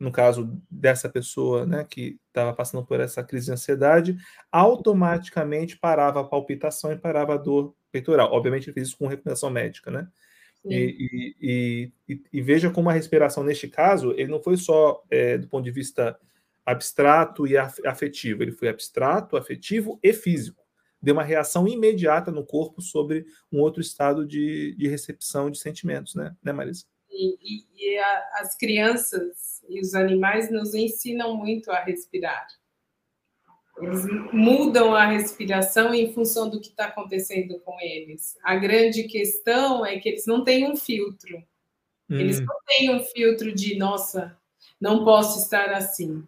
[0.00, 4.16] no caso dessa pessoa né, que estava passando por essa crise de ansiedade,
[4.50, 8.32] automaticamente parava a palpitação e parava a dor peitoral.
[8.32, 10.08] Obviamente, ele fez isso com recomendação médica, né?
[10.64, 15.38] E, e, e, e, veja como a respiração, neste caso, ele não foi só é,
[15.38, 16.18] do ponto de vista
[16.66, 20.62] abstrato e afetivo, ele foi abstrato, afetivo e físico.
[21.02, 26.14] Deu uma reação imediata no corpo sobre um outro estado de, de recepção de sentimentos,
[26.14, 26.84] né, né Marisa?
[27.10, 32.46] E, a, as crianças e os animais nos ensinam muito a respirar.
[33.82, 38.36] Eles mudam a respiração em função do que está acontecendo com eles.
[38.42, 41.38] A grande questão é que eles não têm um filtro.
[42.08, 42.18] Hum.
[42.18, 44.36] Eles não têm um filtro de, nossa,
[44.80, 46.24] não posso estar assim.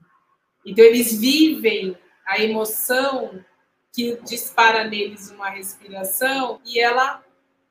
[0.64, 3.44] Então, eles vivem a emoção
[3.92, 7.22] que dispara neles uma respiração e ela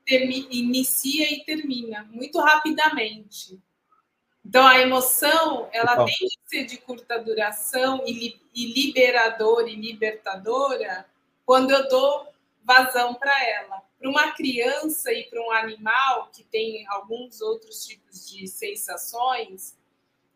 [0.08, 3.60] inicia e termina muito rapidamente.
[4.44, 11.06] Então, a emoção, ela tem que ser de curta duração e, e liberadora e libertadora
[11.46, 12.28] quando eu dou
[12.64, 13.82] vazão para ela.
[14.00, 19.78] Para uma criança e para um animal que tem alguns outros tipos de sensações,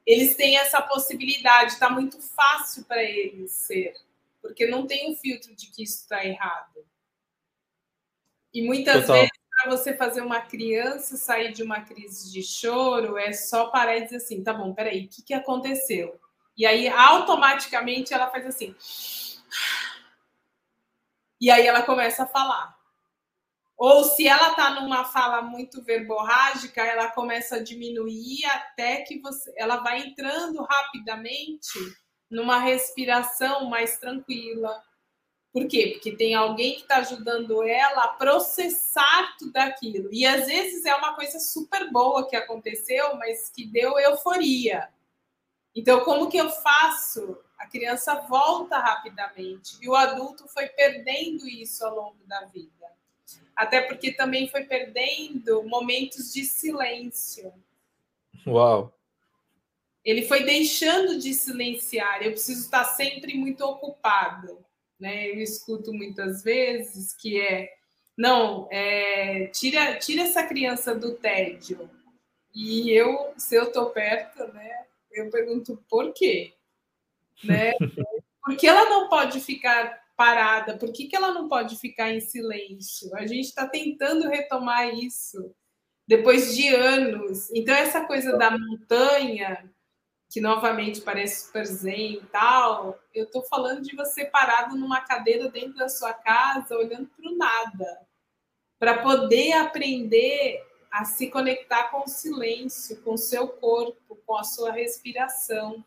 [0.06, 3.96] eles têm essa possibilidade, está muito fácil para eles ser,
[4.40, 6.86] porque não tem um filtro de que isso está errado.
[8.54, 9.16] E muitas Total.
[9.16, 13.98] vezes para você fazer uma criança sair de uma crise de choro é só parar
[13.98, 16.20] e dizer assim, tá bom, peraí, o que, que aconteceu?
[16.58, 18.76] E aí, automaticamente, ela faz assim.
[21.40, 22.76] E aí ela começa a falar.
[23.78, 29.54] Ou se ela está numa fala muito verborrágica, ela começa a diminuir até que você,
[29.58, 31.78] ela vai entrando rapidamente
[32.30, 34.82] numa respiração mais tranquila,
[35.56, 35.92] por quê?
[35.94, 40.10] Porque tem alguém que está ajudando ela a processar tudo aquilo.
[40.12, 44.90] E às vezes é uma coisa super boa que aconteceu, mas que deu euforia.
[45.74, 47.38] Então, como que eu faço?
[47.58, 49.78] A criança volta rapidamente.
[49.82, 52.92] E o adulto foi perdendo isso ao longo da vida.
[53.56, 57.54] Até porque também foi perdendo momentos de silêncio.
[58.46, 58.94] Uau!
[60.04, 62.22] Ele foi deixando de silenciar.
[62.24, 64.65] Eu preciso estar sempre muito ocupado
[65.00, 65.30] né?
[65.30, 67.70] Eu escuto muitas vezes que é
[68.18, 71.90] não, é, tira, tira essa criança do tédio.
[72.54, 76.54] E eu, se eu tô perto, né, eu pergunto por quê?
[77.44, 77.74] Né?
[78.42, 80.78] Por que ela não pode ficar parada?
[80.78, 83.10] Por que, que ela não pode ficar em silêncio?
[83.16, 85.52] A gente está tentando retomar isso
[86.08, 87.50] depois de anos.
[87.56, 89.68] Então, essa coisa da montanha
[90.30, 95.50] que novamente parece super zen e tal, eu estou falando de você parado numa cadeira
[95.50, 98.02] dentro da sua casa, olhando para o nada,
[98.78, 104.44] para poder aprender a se conectar com o silêncio, com o seu corpo, com a
[104.44, 105.84] sua respiração.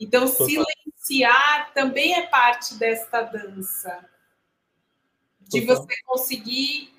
[0.00, 4.08] Então, silenciar também é parte desta dança,
[5.40, 6.94] de você conseguir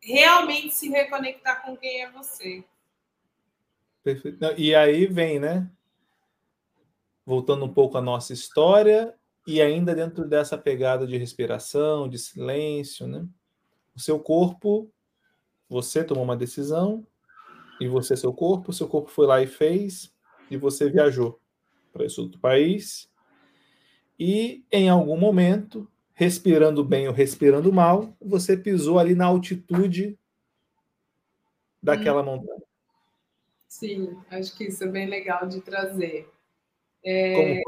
[0.00, 2.64] realmente se reconectar com quem é você.
[4.02, 4.44] Perfeito.
[4.58, 5.70] E aí vem, né?
[7.24, 9.14] Voltando um pouco à nossa história
[9.46, 13.26] e ainda dentro dessa pegada de respiração, de silêncio, né?
[13.94, 14.90] O seu corpo,
[15.68, 17.06] você tomou uma decisão
[17.80, 20.12] e você, seu corpo, seu corpo foi lá e fez
[20.50, 21.40] e você viajou
[21.92, 23.10] para esse outro país
[24.18, 30.18] e em algum momento, respirando bem ou respirando mal, você pisou ali na altitude
[31.82, 32.26] daquela hum.
[32.26, 32.62] montanha.
[33.66, 36.30] Sim, acho que isso é bem legal de trazer.
[37.04, 37.62] É,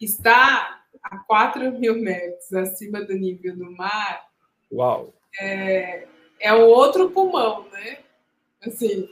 [0.00, 4.26] está a 4 mil metros acima do nível do mar.
[4.72, 5.14] Uau!
[5.40, 6.06] É,
[6.40, 7.98] é o outro pulmão, né?
[8.62, 9.08] Assim,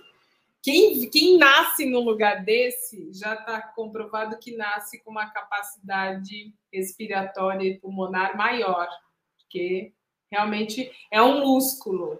[0.62, 7.66] quem, quem nasce num lugar desse já está comprovado que nasce com uma capacidade respiratória
[7.66, 8.88] e pulmonar maior,
[9.38, 9.92] porque
[10.30, 12.18] realmente é um músculo.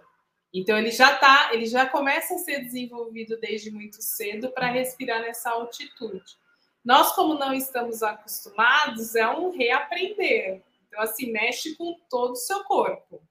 [0.53, 5.21] Então ele já tá, ele já começa a ser desenvolvido desde muito cedo para respirar
[5.21, 6.37] nessa altitude.
[6.83, 10.61] Nós, como não estamos acostumados, é um reaprender.
[10.87, 13.21] Então, assim, mexe com todo o seu corpo.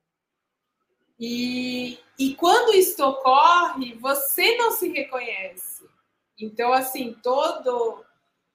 [1.19, 5.89] E, e quando isso ocorre, você não se reconhece.
[6.39, 8.05] Então, assim, todo,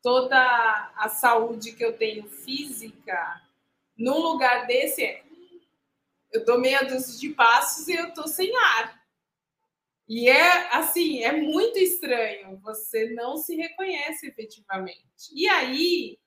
[0.02, 3.42] toda a saúde que eu tenho física,
[3.98, 5.24] num lugar desse, é,
[6.34, 8.97] eu dou meia dúzia de passos e eu tô sem ar.
[10.08, 14.98] E é assim, é muito estranho, você não se reconhece efetivamente.
[15.34, 16.18] E aí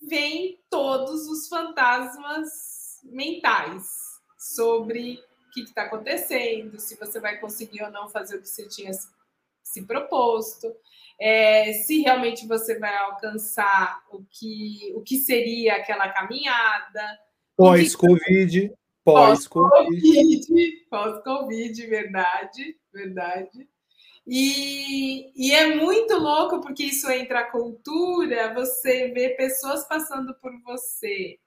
[0.00, 3.86] vem todos os fantasmas mentais
[4.38, 5.14] sobre
[5.46, 8.92] o que está acontecendo, se você vai conseguir ou não fazer o que você tinha
[9.62, 10.72] se proposto,
[11.18, 17.18] é, se realmente você vai alcançar o que, o que seria aquela caminhada.
[17.56, 18.72] Pós-Covid.
[19.04, 20.86] Pós-Covid.
[20.88, 23.68] Pós-Covid, verdade, verdade.
[24.26, 30.52] E, e, é muito louco porque isso entra a cultura, você vê pessoas passando por
[30.62, 31.38] você,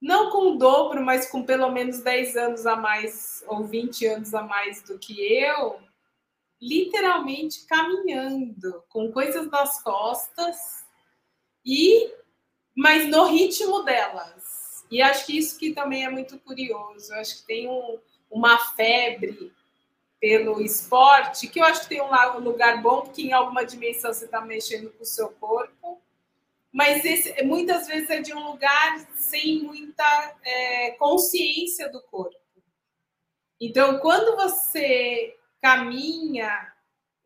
[0.00, 4.34] não com o dobro, mas com pelo menos 10 anos a mais ou 20 anos
[4.34, 5.80] a mais do que eu,
[6.60, 10.84] literalmente caminhando, com coisas nas costas,
[11.64, 12.12] e
[12.74, 14.84] mas no ritmo delas.
[14.90, 17.12] E acho que isso que também é muito curioso.
[17.14, 17.98] Acho que tem um,
[18.30, 19.52] uma febre
[20.20, 24.26] pelo esporte, que eu acho que tem um lugar bom, porque em alguma dimensão você
[24.26, 26.00] está mexendo com o seu corpo,
[26.70, 32.36] mas esse, muitas vezes é de um lugar sem muita é, consciência do corpo.
[33.58, 36.70] Então, quando você caminha,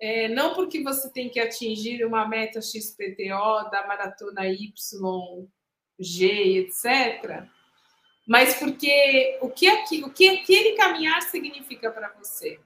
[0.00, 4.72] é, não porque você tem que atingir uma meta XPTO da maratona Y,
[5.98, 7.44] G, etc.,
[8.26, 9.68] mas porque o que,
[10.02, 12.58] o que aquele caminhar significa para você.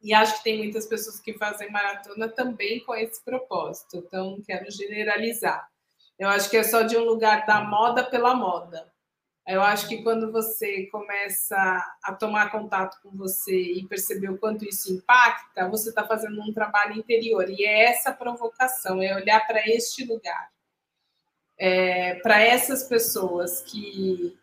[0.00, 4.70] E acho que tem muitas pessoas que fazem maratona também com esse propósito, então quero
[4.70, 5.68] generalizar.
[6.18, 8.92] Eu acho que é só de um lugar da moda pela moda.
[9.46, 11.56] Eu acho que quando você começa
[12.02, 16.52] a tomar contato com você e perceber o quanto isso impacta, você está fazendo um
[16.52, 17.48] trabalho interior.
[17.48, 20.50] E é essa provocação, é olhar para este lugar.
[21.56, 24.38] É, para essas pessoas que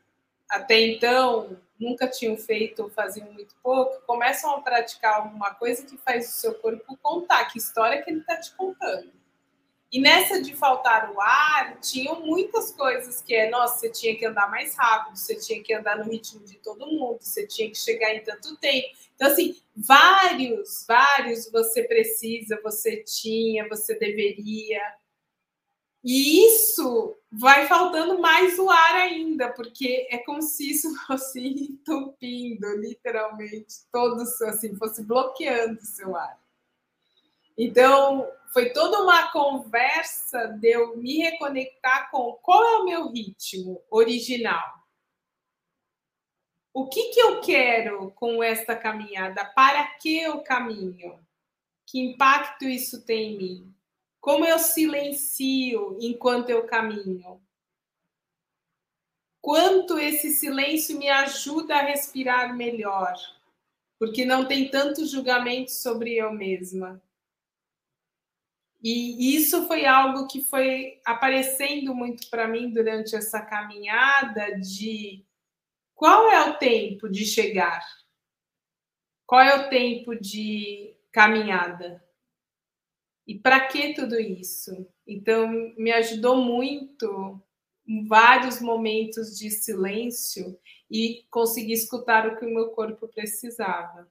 [0.50, 5.98] até então nunca tinham feito ou faziam muito pouco, começam a praticar alguma coisa que
[5.98, 9.12] faz o seu corpo contar que história que ele está te contando.
[9.92, 14.26] E nessa de faltar o ar, tinham muitas coisas que é, nossa, você tinha que
[14.26, 17.78] andar mais rápido, você tinha que andar no ritmo de todo mundo, você tinha que
[17.78, 18.90] chegar em tanto tempo.
[19.16, 24.82] Então, assim, vários, vários você precisa, você tinha, você deveria.
[26.06, 32.78] E isso vai faltando mais o ar ainda, porque é como se isso fosse entupindo,
[32.78, 36.40] literalmente, todos assim, fosse bloqueando o seu ar.
[37.58, 43.82] Então, foi toda uma conversa de eu me reconectar com qual é o meu ritmo
[43.90, 44.76] original.
[46.72, 49.44] O que, que eu quero com esta caminhada?
[49.44, 51.20] Para que eu caminho?
[51.84, 53.76] Que impacto isso tem em mim?
[54.26, 57.40] Como eu silencio enquanto eu caminho?
[59.40, 63.14] Quanto esse silêncio me ajuda a respirar melhor,
[64.00, 67.00] porque não tem tanto julgamento sobre eu mesma.
[68.82, 75.24] E isso foi algo que foi aparecendo muito para mim durante essa caminhada de
[75.94, 77.86] qual é o tempo de chegar?
[79.28, 82.04] Qual é o tempo de caminhada?
[83.28, 84.88] E para que tudo isso?
[85.08, 87.42] Então, me ajudou muito
[87.88, 90.58] em vários momentos de silêncio
[90.90, 94.08] e conseguir escutar o que o meu corpo precisava.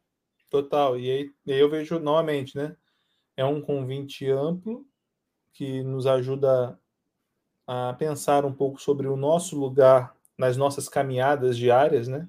[0.51, 0.99] Total.
[0.99, 2.77] E aí, eu vejo novamente, né?
[3.37, 4.87] É um convite amplo
[5.53, 6.79] que nos ajuda
[7.67, 12.29] a pensar um pouco sobre o nosso lugar nas nossas caminhadas diárias, né?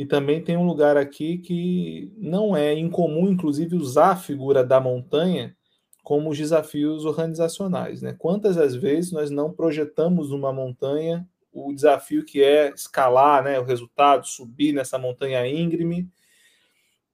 [0.00, 4.80] E também tem um lugar aqui que não é incomum, inclusive, usar a figura da
[4.80, 5.54] montanha
[6.02, 8.00] como os desafios organizacionais.
[8.00, 8.16] Né?
[8.18, 13.64] Quantas as vezes nós não projetamos numa montanha o desafio que é escalar né, o
[13.64, 16.08] resultado, subir nessa montanha íngreme.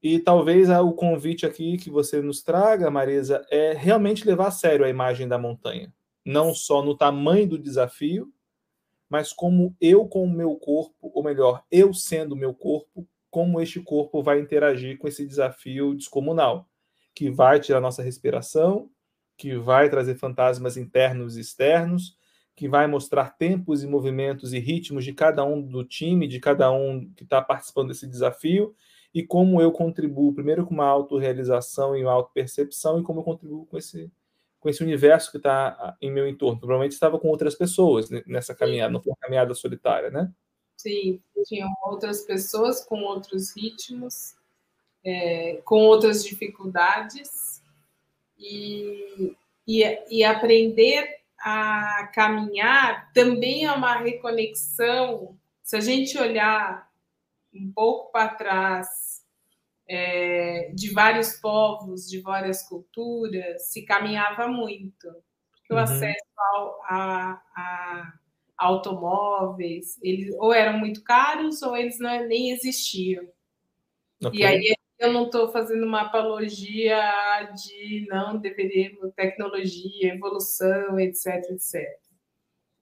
[0.01, 4.85] E talvez o convite aqui que você nos traga, Marisa, é realmente levar a sério
[4.85, 5.93] a imagem da montanha.
[6.25, 8.33] Não só no tamanho do desafio,
[9.09, 13.61] mas como eu com o meu corpo, ou melhor, eu sendo o meu corpo, como
[13.61, 16.69] este corpo vai interagir com esse desafio descomunal,
[17.15, 18.91] que vai tirar nossa respiração,
[19.37, 22.17] que vai trazer fantasmas internos e externos,
[22.55, 26.73] que vai mostrar tempos e movimentos e ritmos de cada um do time, de cada
[26.73, 28.75] um que está participando desse desafio,
[29.13, 33.67] e como eu contribuo, primeiro com uma autorrealização e uma autopercepção, e como eu contribuo
[33.67, 34.11] com esse,
[34.67, 36.59] com esse universo que está em meu entorno.
[36.59, 40.29] Provavelmente estava com outras pessoas nessa caminhada, não foi uma caminhada solitária, né?
[40.77, 44.35] Sim, tinham outras pessoas com outros ritmos,
[45.05, 47.63] é, com outras dificuldades,
[48.37, 49.37] e,
[49.69, 55.39] e, e aprender a caminhar também é uma reconexão.
[55.63, 56.91] Se a gente olhar
[57.55, 58.89] um pouco para trás,
[59.89, 65.09] é, de vários povos, de várias culturas, se caminhava muito.
[65.53, 65.79] Porque uhum.
[65.79, 68.13] o acesso ao, a, a,
[68.59, 73.27] automóveis, eles ou eram muito caros ou eles não, nem existiam.
[74.25, 74.41] Okay.
[74.41, 77.01] E aí eu não estou fazendo uma apologia
[77.55, 82.06] de não deveríamos tecnologia, evolução, etc, etc.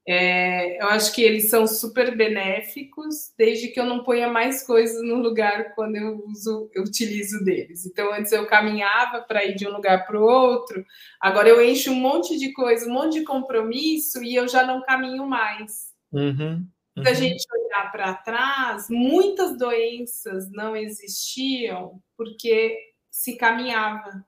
[0.07, 5.01] É, eu acho que eles são super benéficos, desde que eu não ponha mais coisas
[5.01, 7.87] no lugar quando eu uso, eu utilizo deles.
[7.87, 10.85] Então, antes eu caminhava para ir de um lugar para o outro,
[11.19, 14.83] agora eu encho um monte de coisa, um monte de compromisso e eu já não
[14.83, 15.91] caminho mais.
[16.11, 16.67] Uhum.
[16.95, 17.03] Uhum.
[17.03, 22.77] Se a gente olhar para trás, muitas doenças não existiam porque
[23.09, 24.25] se caminhava.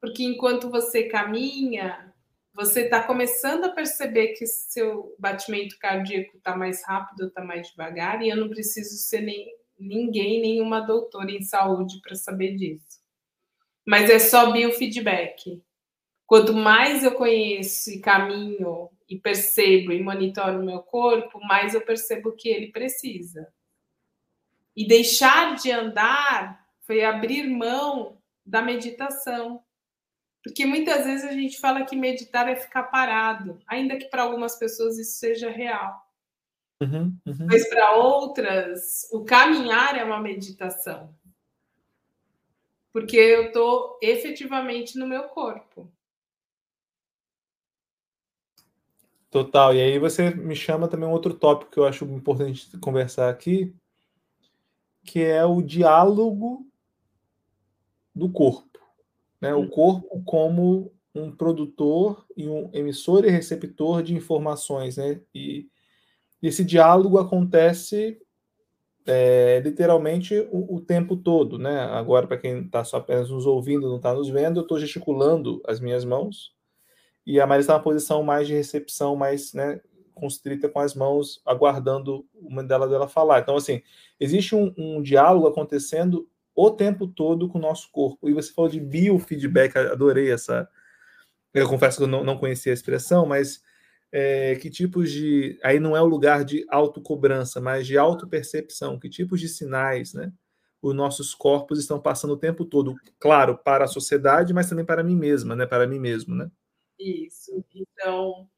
[0.00, 2.11] Porque enquanto você caminha,
[2.54, 8.22] você está começando a perceber que seu batimento cardíaco está mais rápido, está mais devagar,
[8.22, 9.46] e eu não preciso ser nem,
[9.78, 13.00] ninguém, nenhuma doutora em saúde para saber disso.
[13.86, 15.62] Mas é só biofeedback.
[16.26, 21.80] Quanto mais eu conheço e caminho e percebo e monitoro o meu corpo, mais eu
[21.80, 23.46] percebo que ele precisa.
[24.74, 29.62] E deixar de andar foi abrir mão da meditação.
[30.42, 34.56] Porque muitas vezes a gente fala que meditar é ficar parado, ainda que para algumas
[34.58, 36.04] pessoas isso seja real.
[36.82, 37.46] Uhum, uhum.
[37.46, 41.14] Mas para outras, o caminhar é uma meditação.
[42.92, 45.90] Porque eu estou efetivamente no meu corpo.
[49.30, 49.74] Total.
[49.74, 53.74] E aí você me chama também um outro tópico que eu acho importante conversar aqui,
[55.04, 56.66] que é o diálogo
[58.14, 58.71] do corpo.
[59.42, 59.52] Né?
[59.52, 64.96] O corpo como um produtor e um emissor e receptor de informações.
[64.96, 65.20] Né?
[65.34, 65.68] E
[66.40, 68.18] esse diálogo acontece
[69.04, 71.58] é, literalmente o, o, tempo todo.
[71.58, 71.80] Né?
[71.80, 75.60] Agora, para quem está só apenas nos ouvindo, não está nos vendo, eu estou gesticulando
[75.66, 76.54] as minhas mãos
[77.26, 79.80] e a Maria está na posição mais de recepção, mais né,
[80.14, 83.40] constrita com as mãos, aguardando uma dela dela falar.
[83.40, 83.82] Então, assim,
[84.18, 88.28] existe um, um, diálogo acontecendo o tempo todo com o nosso corpo.
[88.28, 90.68] E você falou de biofeedback, adorei essa.
[91.54, 93.62] Eu confesso que eu não, não conhecia a expressão, mas
[94.10, 95.58] é, que tipos de.
[95.62, 98.98] Aí não é o lugar de autocobrança, mas de autopercepção.
[98.98, 100.32] Que tipos de sinais, né?
[100.82, 105.02] Os nossos corpos estão passando o tempo todo, claro, para a sociedade, mas também para
[105.04, 105.64] mim mesma, né?
[105.64, 106.50] Para mim mesmo, né?
[106.98, 107.64] Isso.
[107.74, 108.48] Então,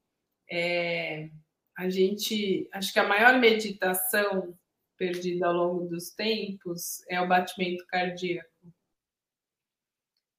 [0.50, 1.30] é,
[1.76, 4.56] a gente, acho que a maior meditação
[4.96, 8.48] perdida ao longo dos tempos é o batimento cardíaco.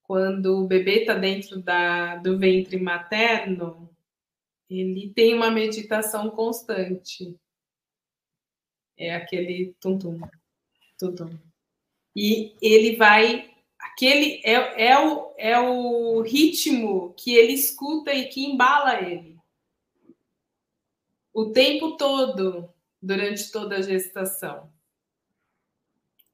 [0.03, 3.89] Quando o bebê está dentro da, do ventre materno,
[4.69, 7.35] ele tem uma meditação constante.
[8.97, 10.19] É aquele tum-tum,
[10.97, 11.37] tum-tum.
[12.15, 18.45] E ele vai aquele é, é, o, é o ritmo que ele escuta e que
[18.45, 19.37] embala ele.
[21.33, 22.73] O tempo todo,
[23.05, 24.73] durante toda a gestação.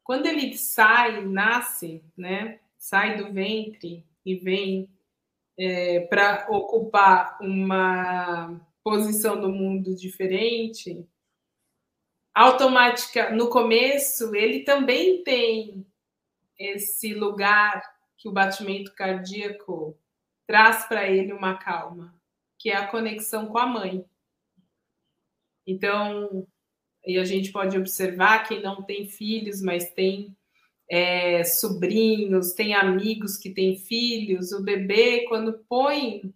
[0.04, 2.60] Quando ele sai, nasce, né?
[2.78, 4.90] Sai do ventre e vem
[5.58, 11.06] é, para ocupar uma posição no mundo diferente,
[12.34, 15.86] automática, no começo, ele também tem
[16.58, 17.84] esse lugar
[18.18, 19.98] que o batimento cardíaco
[20.48, 22.16] traz para ele uma calma,
[22.58, 24.06] que é a conexão com a mãe.
[25.66, 26.48] Então,
[27.06, 30.36] e a gente pode observar quem não tem filhos, mas tem
[30.90, 36.34] é, sobrinhos, tem amigos que têm filhos, o bebê, quando põe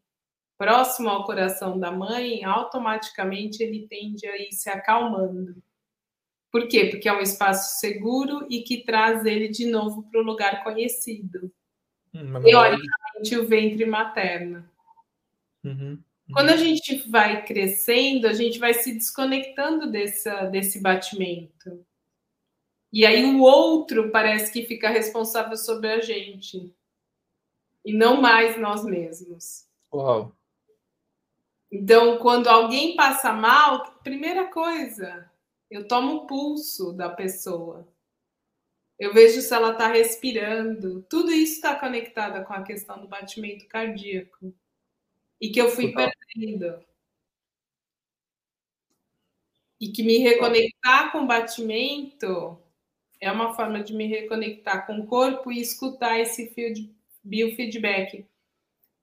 [0.57, 5.61] próximo ao coração da mãe, automaticamente ele tende a ir se acalmando.
[6.51, 6.86] Por quê?
[6.86, 11.51] Porque é um espaço seguro e que traz ele de novo para o lugar conhecido.
[12.13, 14.66] Hum, Teoricamente, o ventre materno.
[15.61, 15.99] Uhum, uhum.
[16.34, 21.86] Quando a gente vai crescendo, a gente vai se desconectando dessa, desse batimento.
[22.91, 26.73] E aí o outro parece que fica responsável sobre a gente.
[27.86, 29.67] e não mais nós mesmos.
[29.93, 30.36] Uau.
[31.71, 35.30] Então, quando alguém passa mal, primeira coisa,
[35.69, 37.88] eu tomo o pulso da pessoa.
[38.97, 41.03] Eu vejo se ela está respirando.
[41.09, 44.53] Tudo isso está conectado com a questão do batimento cardíaco.
[45.40, 46.12] E que eu fui Total.
[46.34, 46.86] perdendo.
[49.80, 52.58] E que me reconectar com o batimento
[53.20, 56.52] é uma forma de me reconectar com o corpo e escutar esse
[57.24, 58.26] biofeedback.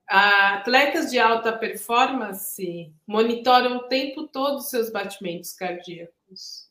[0.07, 6.69] Atletas de alta performance monitoram o tempo todo os seus batimentos cardíacos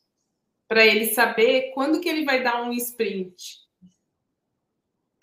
[0.67, 3.62] para ele saber quando que ele vai dar um sprint.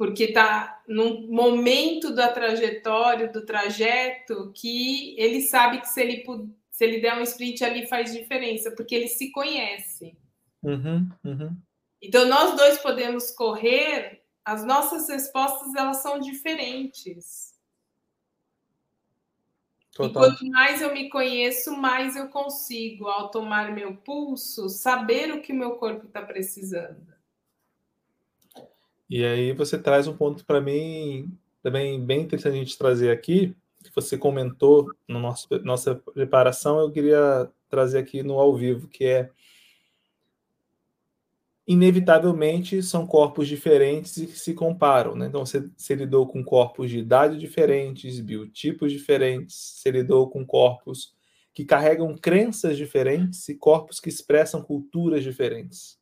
[0.01, 6.25] Porque está num momento da trajetória, do trajeto, que ele sabe que se ele,
[6.71, 10.17] se ele der um sprint ali faz diferença, porque ele se conhece.
[10.63, 11.55] Uhum, uhum.
[12.01, 17.53] Então, nós dois podemos correr, as nossas respostas elas são diferentes.
[19.93, 20.23] Total.
[20.23, 25.43] E quanto mais eu me conheço, mais eu consigo, ao tomar meu pulso, saber o
[25.43, 27.10] que meu corpo está precisando.
[29.11, 33.57] E aí você traz um ponto para mim também bem interessante a gente trazer aqui,
[33.83, 39.05] que você comentou na nossa, nossa preparação, eu queria trazer aqui no ao vivo, que
[39.05, 39.31] é
[41.67, 45.15] inevitavelmente são corpos diferentes e que se comparam.
[45.15, 45.27] Né?
[45.27, 51.15] Então, você, você lidou com corpos de idade diferentes, biotipos diferentes, você lidou com corpos
[51.53, 55.99] que carregam crenças diferentes e corpos que expressam culturas diferentes.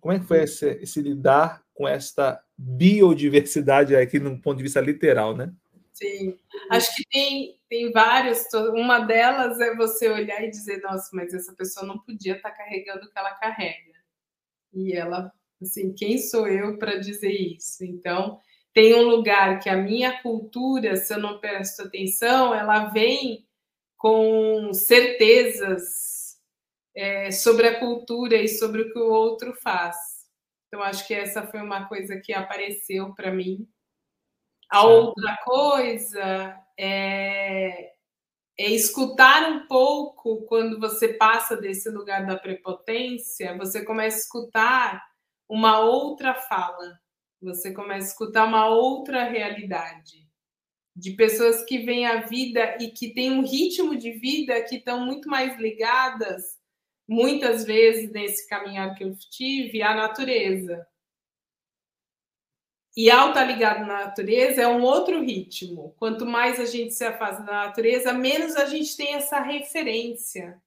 [0.00, 0.44] Como é que foi uhum.
[0.44, 5.52] esse, esse lidar com esta biodiversidade aqui no ponto de vista literal, né?
[5.92, 6.36] Sim,
[6.70, 8.46] acho que tem, tem várias.
[8.74, 13.06] Uma delas é você olhar e dizer, nossa, mas essa pessoa não podia estar carregando
[13.06, 13.92] o que ela carrega.
[14.72, 17.84] E ela, assim, quem sou eu para dizer isso?
[17.84, 18.40] Então,
[18.72, 23.46] tem um lugar que a minha cultura, se eu não presto atenção, ela vem
[23.98, 26.38] com certezas
[26.96, 30.21] é, sobre a cultura e sobre o que o outro faz.
[30.72, 33.68] Então, acho que essa foi uma coisa que apareceu para mim.
[34.70, 37.92] A outra coisa é,
[38.58, 45.04] é escutar um pouco quando você passa desse lugar da prepotência, você começa a escutar
[45.46, 46.98] uma outra fala,
[47.42, 50.26] você começa a escutar uma outra realidade.
[50.96, 55.04] De pessoas que veem a vida e que têm um ritmo de vida que estão
[55.04, 56.61] muito mais ligadas,
[57.08, 60.86] muitas vezes nesse caminhar que eu tive, à natureza.
[62.96, 65.94] E ao estar ligado na natureza é um outro ritmo.
[65.98, 70.60] Quanto mais a gente se afasta da natureza, menos a gente tem essa referência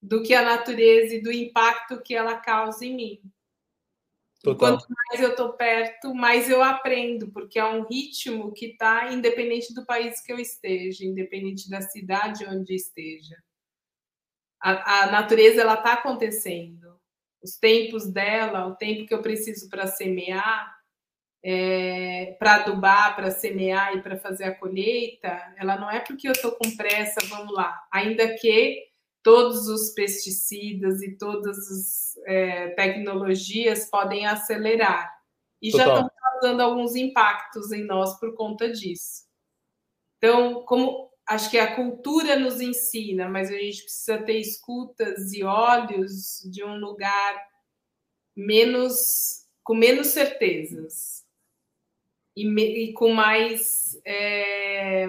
[0.00, 3.22] do que a natureza e do impacto que ela causa em mim.
[4.58, 9.72] Quanto mais eu estou perto, mais eu aprendo, porque é um ritmo que está independente
[9.72, 13.36] do país que eu esteja, independente da cidade onde esteja.
[14.62, 16.96] A, a natureza ela está acontecendo.
[17.42, 20.72] Os tempos dela, o tempo que eu preciso para semear,
[21.44, 26.32] é, para adubar, para semear e para fazer a colheita, ela não é porque eu
[26.32, 27.82] estou com pressa, vamos lá.
[27.92, 28.80] Ainda que
[29.22, 35.12] todos os pesticidas e todas as é, tecnologias podem acelerar.
[35.60, 35.86] E Total.
[35.86, 39.22] já estão causando alguns impactos em nós por conta disso.
[40.18, 45.42] Então, como acho que a cultura nos ensina, mas a gente precisa ter escutas e
[45.42, 47.48] olhos de um lugar
[48.36, 51.24] menos com menos certezas
[52.36, 55.06] e, me, e com mais é,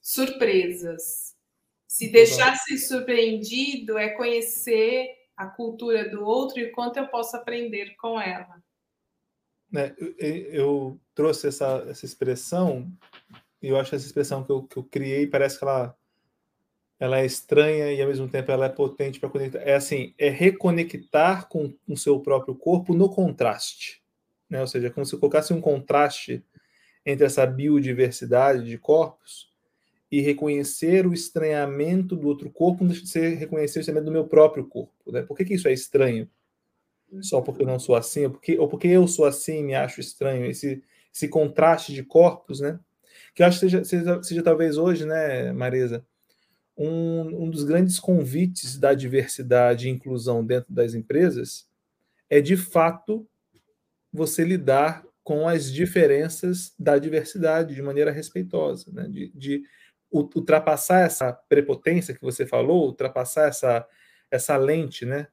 [0.00, 1.36] surpresas.
[1.86, 7.96] Se deixar ser surpreendido é conhecer a cultura do outro e quanto eu posso aprender
[7.96, 8.62] com ela.
[9.74, 10.14] É, eu,
[10.52, 12.90] eu, trouxe essa, essa expressão,
[13.68, 15.96] eu acho essa expressão que eu, que eu criei, parece que ela,
[16.98, 19.58] ela é estranha e ao mesmo tempo ela é potente para conectar.
[19.58, 24.02] É assim, é reconectar com o seu próprio corpo no contraste.
[24.48, 24.60] Né?
[24.60, 26.44] Ou seja, é como se colocasse um contraste
[27.04, 29.50] entre essa biodiversidade de corpos
[30.10, 34.12] e reconhecer o estranhamento do outro corpo, não deixa de ser reconhecer o estranhamento do
[34.12, 35.12] meu próprio corpo.
[35.12, 35.22] Né?
[35.22, 36.28] Por que, que isso é estranho?
[37.22, 40.00] Só porque eu não sou assim, ou porque, ou porque eu sou assim me acho
[40.00, 40.82] estranho, esse,
[41.12, 42.78] esse contraste de corpos, né?
[43.34, 46.04] Que eu acho que seja, seja, seja talvez hoje, né, Marisa,
[46.76, 51.68] um, um dos grandes convites da diversidade e inclusão dentro das empresas
[52.30, 53.28] é, de fato,
[54.12, 59.08] você lidar com as diferenças da diversidade de maneira respeitosa, né?
[59.08, 59.62] de, de
[60.10, 63.86] ultrapassar essa prepotência que você falou, ultrapassar essa,
[64.30, 65.26] essa lente né?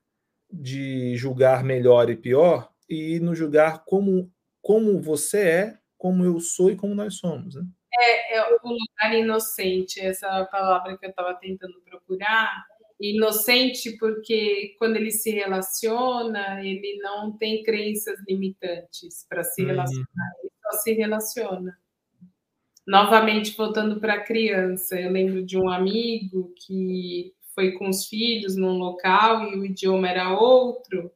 [0.52, 4.32] de julgar melhor e pior e no julgar como,
[4.62, 7.56] como você é como eu sou e como nós somos.
[7.56, 7.64] Né?
[7.94, 12.66] É, é o lugar inocente, essa palavra que eu estava tentando procurar.
[13.00, 19.68] Inocente porque quando ele se relaciona, ele não tem crenças limitantes para se uhum.
[19.68, 21.78] relacionar, ele só se relaciona.
[22.86, 28.56] Novamente, voltando para a criança, eu lembro de um amigo que foi com os filhos
[28.56, 31.12] num local e o idioma era outro,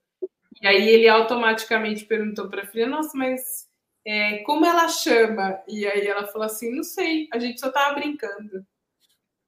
[0.62, 3.68] e aí ele automaticamente perguntou para a filha: Nossa, mas
[4.06, 5.62] é, como ela chama?
[5.68, 8.66] E aí ela falou assim: Não sei, a gente só estava brincando.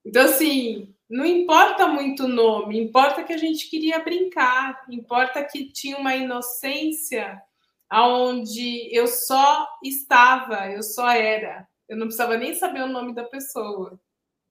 [0.06, 5.72] Então, assim, não importa muito o nome, importa que a gente queria brincar, importa que
[5.72, 7.42] tinha uma inocência
[7.90, 11.68] aonde eu só estava, eu só era.
[11.88, 14.00] Eu não precisava nem saber o nome da pessoa.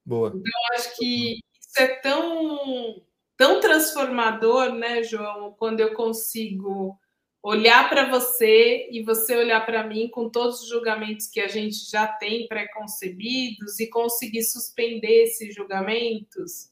[0.05, 0.29] Boa.
[0.29, 3.03] Então, eu acho que isso é tão,
[3.37, 6.97] tão transformador, né, João, quando eu consigo
[7.43, 11.75] olhar para você e você olhar para mim com todos os julgamentos que a gente
[11.91, 16.71] já tem pré-concebidos e conseguir suspender esses julgamentos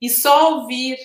[0.00, 0.96] e só ouvir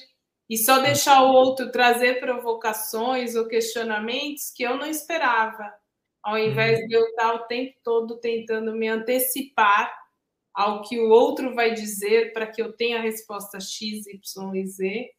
[0.47, 5.73] e só deixar o outro trazer provocações ou questionamentos que eu não esperava,
[6.23, 9.91] ao invés de eu estar o tempo todo tentando me antecipar
[10.53, 14.67] ao que o outro vai dizer para que eu tenha a resposta X, Y e
[14.67, 15.16] Z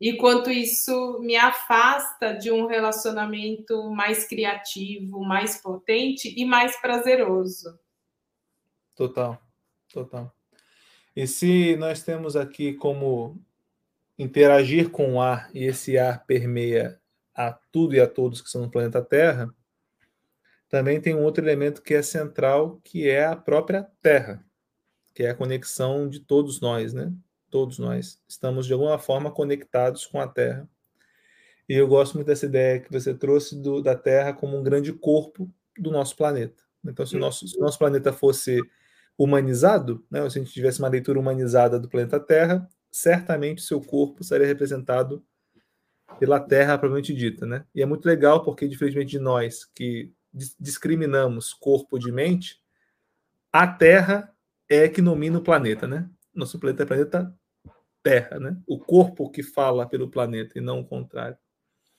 [0.00, 7.78] e quanto isso me afasta de um relacionamento mais criativo, mais potente e mais prazeroso.
[8.96, 9.40] Total,
[9.92, 10.34] total.
[11.14, 13.40] E se nós temos aqui como
[14.18, 17.00] interagir com o ar e esse ar permeia
[17.34, 19.52] a tudo e a todos que são no planeta Terra,
[20.68, 24.44] também tem um outro elemento que é central, que é a própria Terra,
[25.14, 27.12] que é a conexão de todos nós, né?
[27.54, 30.68] Todos nós estamos de alguma forma conectados com a Terra.
[31.68, 34.92] E eu gosto muito dessa ideia que você trouxe do, da Terra como um grande
[34.92, 35.48] corpo
[35.78, 36.64] do nosso planeta.
[36.84, 38.60] Então, se o nosso, se o nosso planeta fosse
[39.16, 44.24] humanizado, né, se a gente tivesse uma leitura humanizada do planeta Terra, certamente seu corpo
[44.24, 45.24] seria representado
[46.18, 47.64] pela Terra propriamente dita, né?
[47.72, 50.12] E é muito legal porque diferentemente de nós que
[50.58, 52.60] discriminamos corpo de mente,
[53.52, 54.34] a Terra
[54.68, 56.10] é que domina o planeta, né?
[56.34, 57.38] Nosso planeta é planeta
[58.04, 58.56] Terra, né?
[58.66, 61.36] O corpo que fala pelo planeta e não o contrário.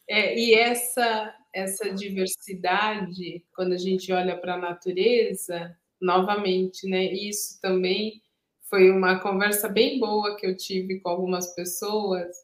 [0.08, 7.06] É, e essa essa diversidade, quando a gente olha para a natureza, novamente, né?
[7.06, 8.22] Isso também
[8.70, 12.36] foi uma conversa bem boa que eu tive com algumas pessoas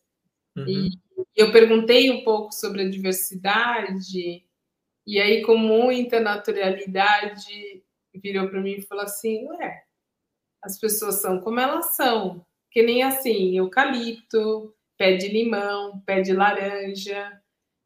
[0.56, 0.66] uhum.
[0.66, 0.90] e
[1.36, 4.46] eu perguntei um pouco sobre a diversidade
[5.06, 7.84] e aí com muita naturalidade
[8.16, 9.84] virou para mim e falou assim, ué,
[10.62, 16.34] as pessoas são como elas são, que nem assim, eucalipto, pé de limão, pé de
[16.34, 17.42] laranja,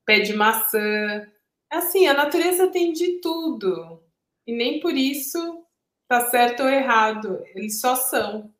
[0.06, 1.28] pé de maçã.
[1.70, 4.04] Assim, a natureza tem de tudo.
[4.48, 5.66] E nem por isso
[6.08, 7.44] tá certo ou errado.
[7.56, 8.54] Eles só são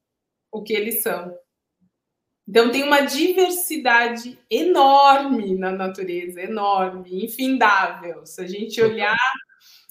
[0.52, 1.38] o que eles são.
[2.48, 8.26] Então tem uma diversidade enorme na natureza, enorme, infindável.
[8.26, 9.18] Se a gente olhar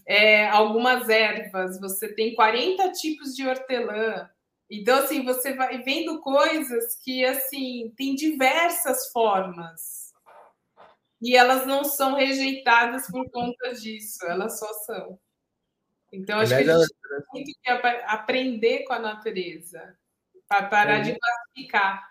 [0.07, 4.29] é, algumas ervas, você tem 40 tipos de hortelã,
[4.71, 10.13] então, assim, você vai vendo coisas que, assim, tem diversas formas.
[11.21, 15.19] E elas não são rejeitadas por conta disso, elas só são.
[16.13, 16.95] Então, acho que a gente
[17.33, 17.71] tem que
[18.07, 19.97] aprender com a natureza,
[20.49, 21.03] para parar é.
[21.03, 22.09] de classificar.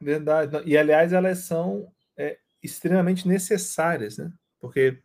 [0.00, 0.62] Verdade.
[0.66, 4.32] E, aliás, elas são é, extremamente necessárias, né?
[4.60, 5.02] Porque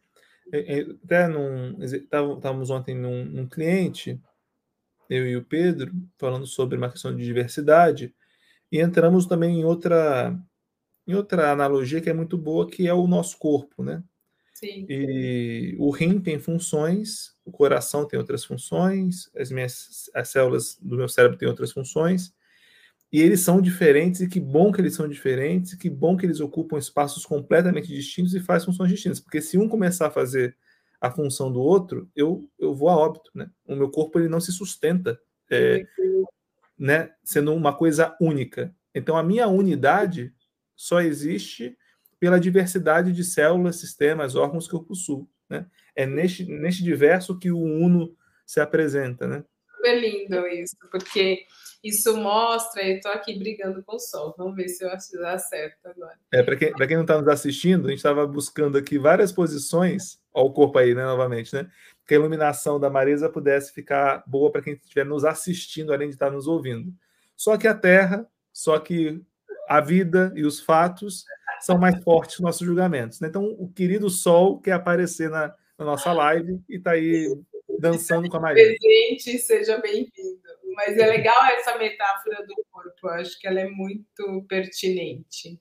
[0.51, 4.19] é, é, até num, estávamos ontem num, num cliente
[5.10, 8.14] eu e o Pedro, falando sobre uma questão de diversidade,
[8.72, 10.38] e entramos também em outra,
[11.07, 14.03] em outra analogia que é muito boa, que é o nosso corpo, né?
[14.53, 14.86] Sim.
[14.89, 20.97] E o rim tem funções, o coração tem outras funções, as minhas as células do
[20.97, 22.34] meu cérebro têm outras funções,
[23.12, 26.26] e eles são diferentes, e que bom que eles são diferentes, e que bom que
[26.26, 30.55] eles ocupam espaços completamente distintos e fazem funções distintas, porque se um começar a fazer
[31.02, 33.50] a função do outro, eu, eu vou a óbito, né?
[33.66, 35.20] O meu corpo ele não se sustenta,
[35.50, 35.86] é,
[36.78, 37.14] né?
[37.24, 38.76] Sendo uma coisa única.
[38.93, 40.34] Então a minha unidade
[40.76, 41.78] só existe
[42.20, 45.66] pela diversidade de células, sistemas, órgãos que eu possuo, né?
[45.95, 49.43] É neste, neste diverso que o uno se apresenta, né?
[49.80, 51.45] Super lindo isso, porque
[51.82, 54.91] isso mostra, eu estou aqui brigando com o sol, vamos ver se eu
[55.25, 56.17] acerto agora.
[56.34, 60.19] É, para quem, quem não está nos assistindo, a gente estava buscando aqui várias posições,
[60.34, 61.69] ó, o corpo aí, né, novamente, né?
[62.05, 66.15] Que a iluminação da Marisa pudesse ficar boa para quem estiver nos assistindo, além de
[66.15, 66.93] estar nos ouvindo.
[67.34, 69.23] Só que a Terra, só que
[69.69, 71.23] a vida e os fatos
[71.61, 73.21] são mais fortes que nossos julgamentos.
[73.21, 73.30] Né?
[73.30, 77.34] Então, o querido Sol quer aparecer na, na nossa live e está aí
[77.80, 78.63] dançando com a Maria.
[78.63, 80.39] Presente, seja bem-vindo.
[80.75, 85.59] Mas é legal essa metáfora do corpo, eu acho que ela é muito pertinente,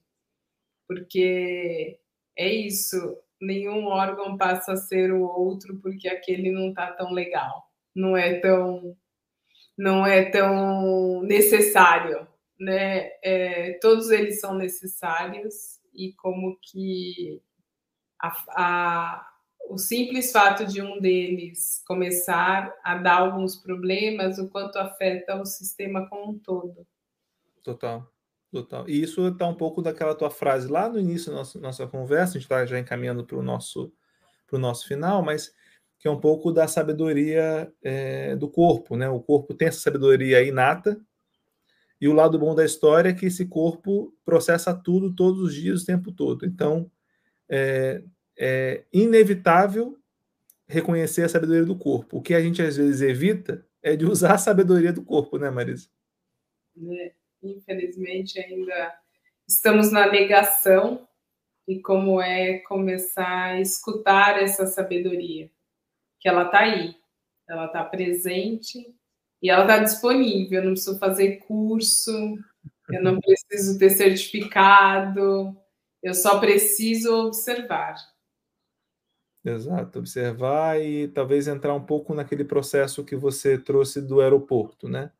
[0.87, 1.99] porque
[2.37, 7.69] é isso, nenhum órgão passa a ser o outro porque aquele não está tão legal,
[7.93, 8.95] não é tão,
[9.77, 12.25] não é tão necessário,
[12.57, 13.11] né?
[13.23, 17.41] É, todos eles são necessários e como que
[18.21, 19.29] a, a,
[19.69, 25.45] o simples fato de um deles começar a dar alguns problemas, o quanto afeta o
[25.45, 26.85] sistema como um todo.
[27.63, 28.11] Total,
[28.51, 28.89] total.
[28.89, 32.31] E isso está um pouco daquela tua frase lá no início da nossa, nossa conversa,
[32.31, 33.93] a gente está já encaminhando para o nosso,
[34.51, 35.53] nosso final, mas
[35.99, 39.07] que é um pouco da sabedoria é, do corpo, né?
[39.07, 40.99] O corpo tem essa sabedoria inata,
[42.01, 45.83] e o lado bom da história é que esse corpo processa tudo todos os dias,
[45.83, 46.45] o tempo todo.
[46.45, 46.89] Então,
[47.49, 48.01] é,
[48.39, 49.99] é inevitável
[50.65, 52.17] reconhecer a sabedoria do corpo.
[52.17, 55.49] O que a gente às vezes evita é de usar a sabedoria do corpo, né,
[55.49, 55.89] Marisa?
[56.91, 57.11] É,
[57.43, 58.95] infelizmente, ainda
[59.47, 61.07] estamos na negação
[61.67, 65.51] e como é começar a escutar essa sabedoria,
[66.19, 66.95] que ela está aí,
[67.47, 68.95] ela está presente
[69.41, 70.59] e ela está disponível.
[70.59, 72.11] Eu não preciso fazer curso,
[72.89, 75.55] eu não preciso ter certificado,
[76.01, 77.95] eu só preciso observar.
[79.43, 85.11] Exato, observar e talvez entrar um pouco naquele processo que você trouxe do aeroporto, né?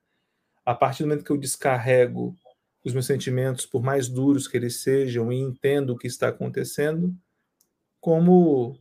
[0.66, 2.36] A partir do momento que eu descarrego
[2.84, 7.16] os meus sentimentos, por mais duros que eles sejam, e entendo o que está acontecendo,
[8.02, 8.78] como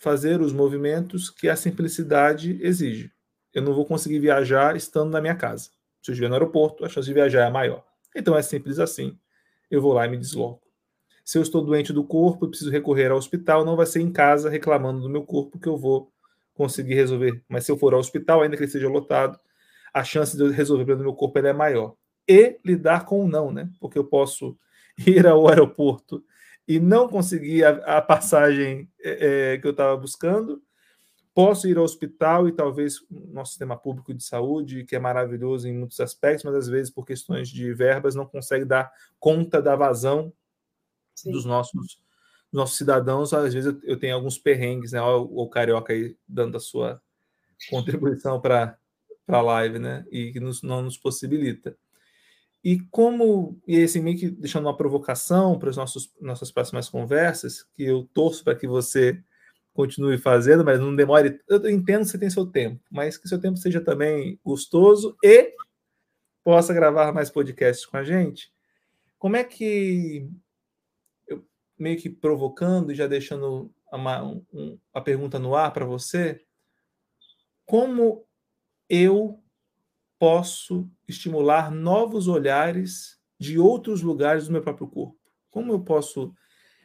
[0.00, 3.12] fazer os movimentos que a simplicidade exige.
[3.52, 5.70] Eu não vou conseguir viajar estando na minha casa.
[6.02, 7.84] Se eu estiver no aeroporto, a chance de viajar é maior.
[8.14, 9.18] Então é simples assim.
[9.70, 10.67] Eu vou lá e me desloco.
[11.28, 14.10] Se eu estou doente do corpo e preciso recorrer ao hospital, não vai ser em
[14.10, 16.10] casa reclamando do meu corpo que eu vou
[16.54, 17.44] conseguir resolver.
[17.46, 19.38] Mas se eu for ao hospital, ainda que ele seja lotado,
[19.92, 21.94] a chance de eu resolver o problema do meu corpo é maior.
[22.26, 23.68] E lidar com o não, né?
[23.78, 24.56] Porque eu posso
[25.06, 26.24] ir ao aeroporto
[26.66, 30.62] e não conseguir a, a passagem é, é, que eu estava buscando.
[31.34, 35.76] Posso ir ao hospital e talvez nosso sistema público de saúde, que é maravilhoso em
[35.76, 40.32] muitos aspectos, mas às vezes por questões de verbas não consegue dar conta da vazão
[41.22, 41.32] Sim.
[41.32, 41.98] dos nossos
[42.52, 45.02] nossos cidadãos, às vezes eu, tenho alguns perrengues, né?
[45.02, 47.00] O, Carioca aí dando a sua
[47.70, 48.78] contribuição para
[49.26, 50.04] a live, né?
[50.10, 51.76] E que nos, não nos possibilita.
[52.64, 55.76] E como, e assim, meio que deixando uma provocação para as
[56.20, 59.22] nossas próximas conversas, que eu torço para que você
[59.72, 61.38] continue fazendo, mas não demore.
[61.48, 65.54] Eu entendo que você tem seu tempo, mas que seu tempo seja também gostoso e
[66.42, 68.50] possa gravar mais podcasts com a gente.
[69.18, 70.28] Como é que
[71.78, 76.44] meio que provocando e já deixando uma, um, a pergunta no ar para você,
[77.64, 78.26] como
[78.88, 79.42] eu
[80.18, 85.18] posso estimular novos olhares de outros lugares do meu próprio corpo?
[85.50, 86.34] Como eu posso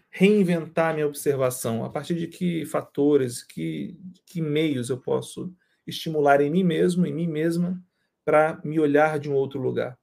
[0.09, 1.83] reinventar minha observação?
[1.83, 5.53] A partir de que fatores, que, que meios eu posso
[5.87, 7.83] estimular em mim mesmo, em mim mesma,
[8.23, 9.97] para me olhar de um outro lugar?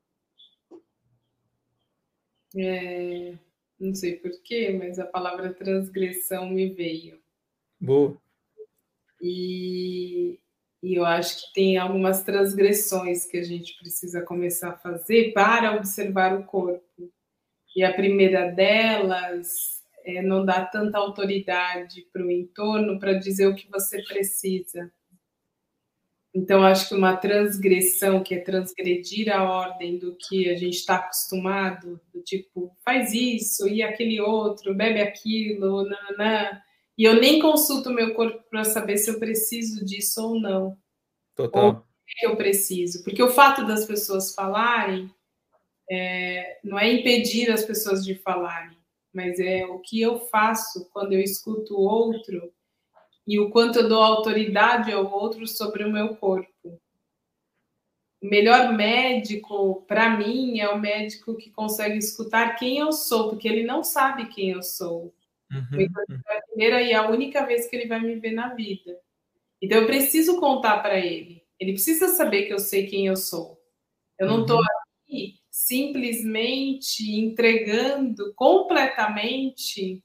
[2.57, 3.39] É,
[3.81, 7.19] não sei porquê, mas a palavra transgressão me veio.
[7.81, 8.21] Boa.
[9.21, 10.39] E,
[10.83, 15.77] e eu acho que tem algumas transgressões que a gente precisa começar a fazer para
[15.77, 17.11] observar o corpo.
[17.75, 23.55] E a primeira delas é não dar tanta autoridade para o entorno para dizer o
[23.55, 24.93] que você precisa.
[26.33, 30.97] Então, acho que uma transgressão, que é transgredir a ordem do que a gente está
[30.97, 36.61] acostumado, do tipo, faz isso e aquele outro, bebe aquilo, nananã,
[36.97, 40.77] e eu nem consulto o meu corpo para saber se eu preciso disso ou não.
[41.35, 41.65] Total.
[41.65, 43.03] Ou que eu preciso.
[43.03, 45.11] Porque o fato das pessoas falarem
[45.91, 48.77] é, não é impedir as pessoas de falarem,
[49.13, 52.53] mas é o que eu faço quando eu escuto o outro
[53.31, 56.51] e o quanto eu dou autoridade ao outro sobre o meu corpo.
[58.21, 63.47] O melhor médico, para mim, é o médico que consegue escutar quem eu sou, porque
[63.47, 65.15] ele não sabe quem eu sou.
[65.49, 65.81] Uhum.
[65.81, 68.99] É a primeira e a única vez que ele vai me ver na vida.
[69.63, 71.45] Então eu preciso contar para ele.
[71.61, 73.63] Ele precisa saber que eu sei quem eu sou.
[74.19, 74.65] Eu não estou uhum.
[75.05, 80.03] aqui simplesmente entregando completamente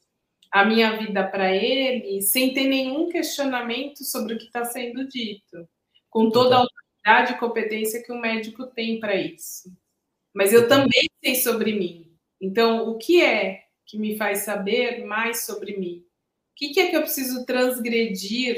[0.56, 5.68] a minha vida para ele sem ter nenhum questionamento sobre o que está sendo dito,
[6.10, 9.70] com toda a autoridade e competência que o médico tem para isso.
[10.34, 12.10] Mas eu também sei sobre mim.
[12.40, 16.06] Então, o que é que me faz saber mais sobre mim?
[16.54, 18.56] O que, é que eu preciso transgredir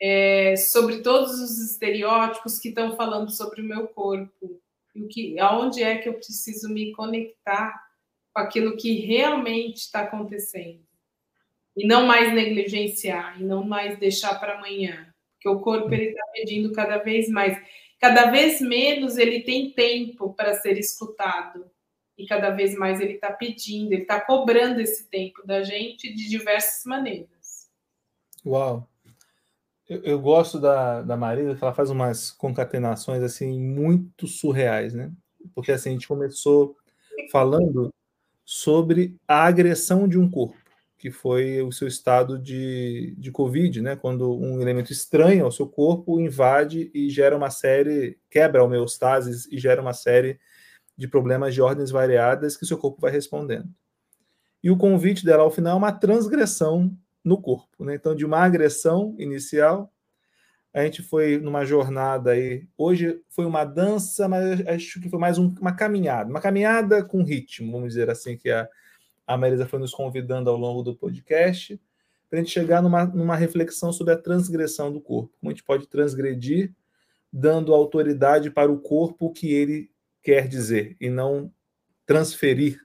[0.00, 4.58] é, sobre todos os estereótipos que estão falando sobre o meu corpo
[4.94, 7.78] e o que, aonde é que eu preciso me conectar
[8.32, 10.88] com aquilo que realmente está acontecendo
[11.80, 16.24] e não mais negligenciar e não mais deixar para amanhã, porque o corpo ele está
[16.34, 17.58] pedindo cada vez mais,
[17.98, 21.64] cada vez menos ele tem tempo para ser escutado
[22.18, 26.28] e cada vez mais ele está pedindo, ele está cobrando esse tempo da gente de
[26.28, 27.70] diversas maneiras.
[28.44, 28.86] Uau!
[29.88, 35.10] Eu, eu gosto da, da Marisa, ela faz umas concatenações assim muito surreais, né?
[35.54, 36.76] Porque assim, a gente começou
[37.32, 37.90] falando
[38.44, 40.59] sobre a agressão de um corpo,
[41.00, 43.96] que foi o seu estado de, de Covid, né?
[43.96, 49.48] Quando um elemento estranho ao seu corpo invade e gera uma série, quebra a homeostase
[49.50, 50.38] e gera uma série
[50.94, 53.66] de problemas de ordens variadas que seu corpo vai respondendo.
[54.62, 56.94] E o convite dela ao final é uma transgressão
[57.24, 57.94] no corpo, né?
[57.94, 59.90] Então, de uma agressão inicial,
[60.70, 62.68] a gente foi numa jornada aí.
[62.76, 67.24] Hoje foi uma dança, mas acho que foi mais um, uma caminhada, uma caminhada com
[67.24, 68.68] ritmo, vamos dizer assim, que a,
[69.30, 71.80] a Marisa foi nos convidando ao longo do podcast,
[72.28, 75.32] para a gente chegar numa, numa reflexão sobre a transgressão do corpo.
[75.38, 76.74] Como a gente pode transgredir,
[77.32, 79.88] dando autoridade para o corpo que ele
[80.20, 81.52] quer dizer e não
[82.04, 82.84] transferir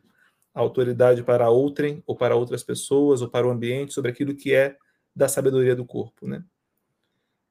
[0.54, 4.54] a autoridade para outrem ou para outras pessoas ou para o ambiente sobre aquilo que
[4.54, 4.78] é
[5.16, 6.46] da sabedoria do corpo, né?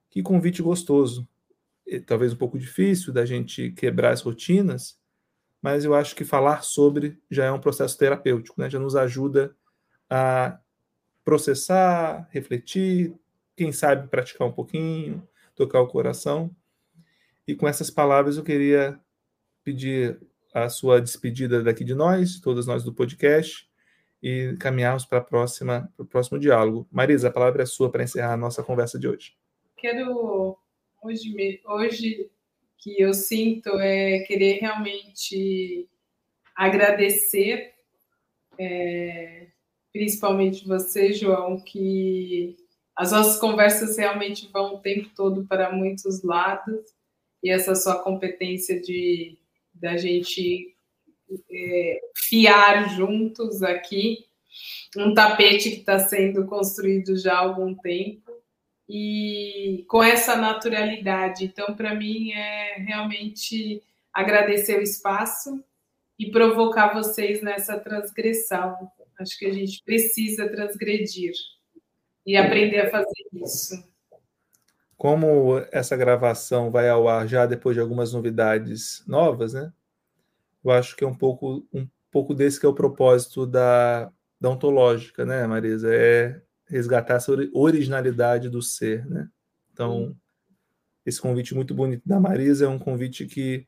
[0.08, 1.28] Que convite gostoso.
[2.06, 4.96] Talvez um pouco difícil da gente quebrar as rotinas,
[5.64, 8.68] mas eu acho que falar sobre já é um processo terapêutico, né?
[8.68, 9.56] Já nos ajuda
[10.10, 10.60] a
[11.24, 13.14] processar, refletir,
[13.56, 16.54] quem sabe praticar um pouquinho, tocar o coração.
[17.48, 19.00] E com essas palavras eu queria
[19.64, 20.20] pedir
[20.52, 23.66] a sua despedida daqui de nós, todas nós do podcast,
[24.22, 26.86] e caminharmos para a próxima, para o próximo diálogo.
[26.92, 29.34] Marisa, a palavra é sua para encerrar a nossa conversa de hoje.
[29.78, 30.58] Quero
[31.02, 32.30] hoje, hoje
[32.78, 35.88] que eu sinto é querer realmente
[36.54, 37.72] agradecer,
[38.58, 39.48] é,
[39.92, 42.56] principalmente você, João, que
[42.96, 46.80] as nossas conversas realmente vão o tempo todo para muitos lados
[47.42, 49.38] e essa sua competência de
[49.74, 50.74] da gente
[51.50, 54.24] é, fiar juntos aqui.
[54.96, 58.23] Um tapete que está sendo construído já há algum tempo
[58.88, 61.44] e com essa naturalidade.
[61.44, 63.82] Então, para mim, é realmente
[64.12, 65.62] agradecer o espaço
[66.18, 68.76] e provocar vocês nessa transgressão.
[69.18, 71.32] Acho que a gente precisa transgredir
[72.26, 73.84] e aprender a fazer isso.
[74.96, 79.72] Como essa gravação vai ao ar já depois de algumas novidades novas, né?
[80.64, 84.10] Eu acho que é um pouco, um pouco desse que é o propósito da,
[84.40, 85.94] da ontológica, né, Marisa?
[85.94, 89.28] É resgatar essa originalidade do ser, né?
[89.72, 90.16] Então,
[91.04, 93.66] esse convite muito bonito da Marisa é um convite que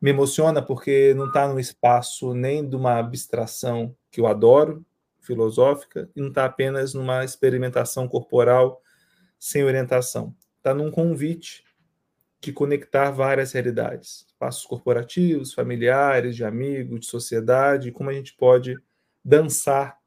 [0.00, 4.84] me emociona porque não está no espaço nem de uma abstração que eu adoro,
[5.20, 8.82] filosófica, e não está apenas numa experimentação corporal
[9.38, 11.62] sem orientação está num convite
[12.40, 18.78] de conectar várias realidades, espaços corporativos, familiares, de amigos, de sociedade, como a gente pode
[19.22, 19.98] dançar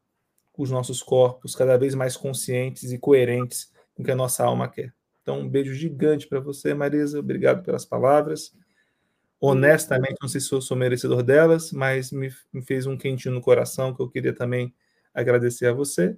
[0.57, 4.67] os nossos corpos cada vez mais conscientes e coerentes com o que a nossa alma
[4.67, 4.93] quer.
[5.21, 7.19] Então, um beijo gigante para você, Marisa.
[7.19, 8.55] Obrigado pelas palavras.
[9.39, 13.41] Honestamente, não sei se eu sou merecedor delas, mas me, me fez um quentinho no
[13.41, 14.73] coração que eu queria também
[15.13, 16.17] agradecer a você.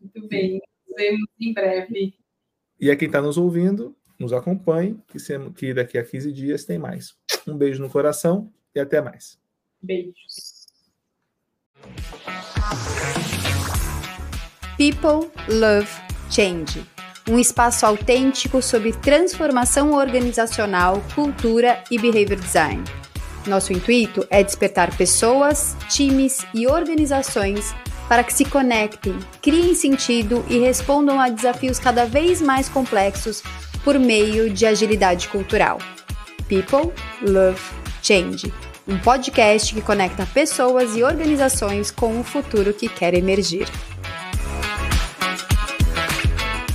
[0.00, 0.60] Muito bem.
[0.86, 2.14] Nos vemos em breve.
[2.78, 5.18] E a quem está nos ouvindo, nos acompanhe, que,
[5.56, 7.16] que daqui a 15 dias tem mais.
[7.46, 9.40] Um beijo no coração e até mais.
[9.82, 10.66] Beijos.
[14.76, 15.88] People Love
[16.30, 16.94] Change
[17.28, 22.84] um espaço autêntico sobre transformação organizacional, cultura e behavior design.
[23.46, 27.74] Nosso intuito é despertar pessoas, times e organizações
[28.08, 33.42] para que se conectem, criem sentido e respondam a desafios cada vez mais complexos
[33.82, 35.78] por meio de agilidade cultural.
[36.46, 37.60] People Love
[38.02, 38.52] Change
[38.86, 43.66] um podcast que conecta pessoas e organizações com o futuro que quer emergir.